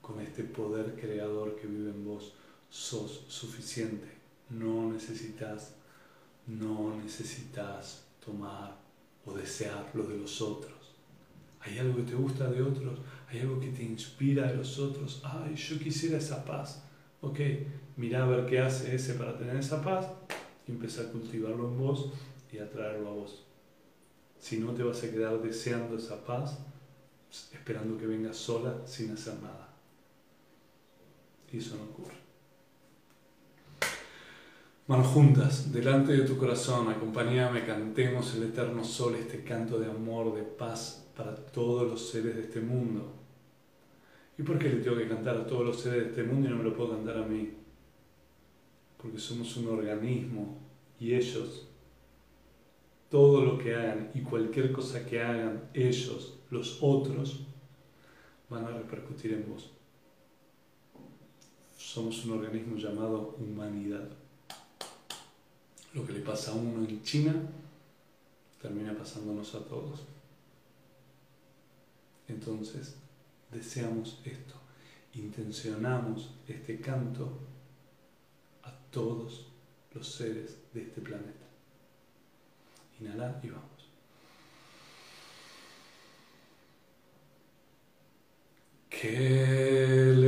con 0.00 0.18
este 0.20 0.42
poder 0.42 0.98
creador 0.98 1.54
que 1.56 1.66
vive 1.66 1.90
en 1.90 2.02
vos. 2.06 2.32
Sos 2.70 3.26
suficiente. 3.28 4.08
No 4.48 4.90
necesitas, 4.90 5.74
no 6.46 6.96
necesitas 6.96 8.04
tomar 8.24 8.78
o 9.26 9.34
desear 9.34 9.90
lo 9.92 10.04
de 10.04 10.16
los 10.16 10.40
otros. 10.40 10.77
¿Hay 11.68 11.78
algo 11.78 11.96
que 11.96 12.02
te 12.02 12.14
gusta 12.14 12.48
de 12.50 12.62
otros? 12.62 12.98
¿Hay 13.28 13.40
algo 13.40 13.60
que 13.60 13.68
te 13.68 13.82
inspira 13.82 14.46
de 14.46 14.56
los 14.56 14.78
otros? 14.78 15.20
Ay, 15.24 15.54
yo 15.54 15.78
quisiera 15.78 16.16
esa 16.16 16.44
paz. 16.44 16.82
Ok, 17.20 17.40
mira 17.96 18.24
a 18.24 18.26
ver 18.26 18.46
qué 18.46 18.60
hace 18.60 18.94
ese 18.94 19.14
para 19.14 19.36
tener 19.36 19.56
esa 19.56 19.82
paz 19.82 20.06
y 20.66 20.72
empezar 20.72 21.06
a 21.06 21.12
cultivarlo 21.12 21.68
en 21.68 21.78
vos 21.78 22.12
y 22.50 22.58
atraerlo 22.58 23.08
a 23.08 23.12
vos. 23.12 23.44
Si 24.38 24.58
no 24.58 24.72
te 24.72 24.82
vas 24.82 25.02
a 25.04 25.10
quedar 25.10 25.42
deseando 25.42 25.96
esa 25.96 26.24
paz, 26.24 26.58
esperando 27.52 27.98
que 27.98 28.06
venga 28.06 28.32
sola 28.32 28.86
sin 28.86 29.10
hacer 29.10 29.34
nada. 29.42 29.68
Y 31.52 31.58
eso 31.58 31.76
no 31.76 31.84
ocurre. 31.84 32.16
Manos 34.86 35.08
juntas, 35.08 35.70
delante 35.70 36.12
de 36.12 36.24
tu 36.24 36.38
corazón, 36.38 36.88
acompáñame, 36.88 37.66
cantemos 37.66 38.34
el 38.36 38.44
eterno 38.44 38.82
sol, 38.82 39.16
este 39.16 39.44
canto 39.44 39.78
de 39.78 39.90
amor, 39.90 40.34
de 40.34 40.44
paz 40.44 41.07
para 41.18 41.34
todos 41.34 41.90
los 41.90 42.10
seres 42.10 42.36
de 42.36 42.42
este 42.42 42.60
mundo. 42.60 43.12
¿Y 44.38 44.44
por 44.44 44.56
qué 44.56 44.68
le 44.68 44.76
tengo 44.76 44.96
que 44.96 45.08
cantar 45.08 45.36
a 45.36 45.46
todos 45.48 45.66
los 45.66 45.80
seres 45.80 46.04
de 46.04 46.08
este 46.10 46.22
mundo 46.22 46.46
y 46.46 46.50
no 46.52 46.58
me 46.58 46.62
lo 46.62 46.76
puedo 46.76 46.92
cantar 46.92 47.18
a 47.18 47.26
mí? 47.26 47.54
Porque 48.96 49.18
somos 49.18 49.56
un 49.56 49.66
organismo 49.66 50.58
y 51.00 51.14
ellos, 51.14 51.66
todo 53.10 53.44
lo 53.44 53.58
que 53.58 53.74
hagan 53.74 54.12
y 54.14 54.20
cualquier 54.20 54.70
cosa 54.70 55.04
que 55.04 55.20
hagan 55.20 55.68
ellos, 55.74 56.38
los 56.50 56.78
otros, 56.80 57.40
van 58.48 58.66
a 58.66 58.70
repercutir 58.70 59.32
en 59.32 59.50
vos. 59.50 59.72
Somos 61.76 62.24
un 62.26 62.38
organismo 62.38 62.76
llamado 62.76 63.34
humanidad. 63.40 64.08
Lo 65.94 66.06
que 66.06 66.12
le 66.12 66.20
pasa 66.20 66.52
a 66.52 66.54
uno 66.54 66.86
en 66.88 67.02
China 67.02 67.34
termina 68.62 68.96
pasándonos 68.96 69.52
a 69.56 69.64
todos. 69.64 70.04
Entonces, 72.28 72.96
deseamos 73.50 74.20
esto, 74.24 74.54
intencionamos 75.14 76.30
este 76.46 76.80
canto 76.80 77.38
a 78.62 78.72
todos 78.90 79.46
los 79.94 80.06
seres 80.06 80.58
de 80.74 80.82
este 80.82 81.00
planeta. 81.00 81.46
Inhala 83.00 83.40
y 83.42 83.48
vamos. 83.48 83.68
Que 88.90 90.10
el 90.10 90.24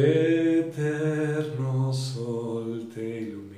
eterno 0.69 1.93
sol 1.93 2.89
te 2.95 3.23
ilumine, 3.23 3.50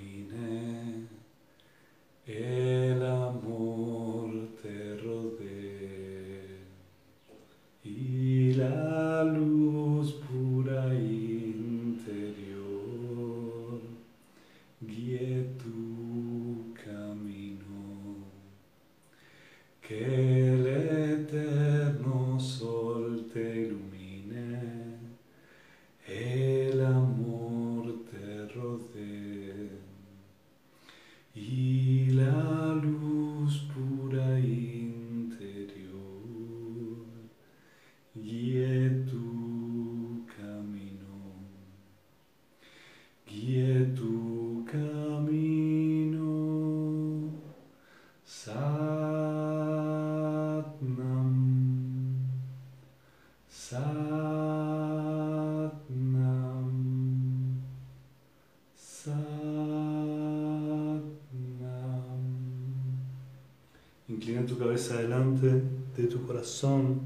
corazón, 66.43 67.03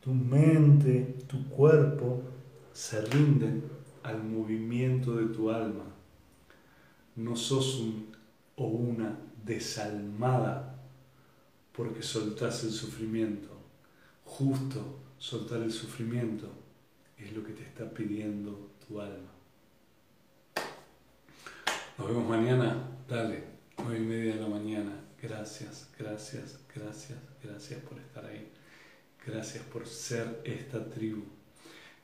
tu 0.00 0.14
mente, 0.14 1.16
tu 1.26 1.48
cuerpo 1.48 2.22
se 2.72 3.00
rinden 3.00 3.64
al 4.04 4.22
movimiento 4.22 5.16
de 5.16 5.26
tu 5.34 5.50
alma. 5.50 5.84
No 7.16 7.34
sos 7.34 7.80
un 7.80 8.16
o 8.54 8.66
una 8.66 9.18
desalmada 9.44 10.78
porque 11.72 12.00
soltás 12.00 12.62
el 12.62 12.70
sufrimiento. 12.70 13.48
Justo 14.24 15.00
soltar 15.18 15.60
el 15.62 15.72
sufrimiento 15.72 16.48
es 17.16 17.32
lo 17.32 17.42
que 17.42 17.52
te 17.52 17.64
está 17.64 17.90
pidiendo 17.90 18.70
tu 18.86 19.00
alma. 19.00 19.32
Nos 21.98 22.06
vemos 22.06 22.28
mañana. 22.28 22.84
Dale, 23.08 23.42
nueve 23.78 23.98
y 23.98 24.06
media 24.06 24.34
de 24.36 24.40
la 24.42 24.48
mañana. 24.48 25.07
Gracias, 25.20 25.88
gracias, 25.98 26.58
gracias, 26.74 27.18
gracias 27.42 27.80
por 27.82 27.98
estar 27.98 28.24
ahí. 28.24 28.52
Gracias 29.26 29.64
por 29.64 29.86
ser 29.86 30.40
esta 30.44 30.88
tribu. 30.88 31.24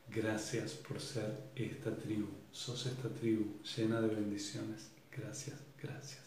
Gracias 0.09 0.73
por 0.73 1.01
ser 1.01 1.33
esta 1.55 1.97
tribu. 1.97 2.29
Sos 2.51 2.87
esta 2.87 3.09
tribu 3.09 3.63
llena 3.77 4.01
de 4.01 4.09
bendiciones. 4.09 4.91
Gracias, 5.11 5.57
gracias. 5.81 6.24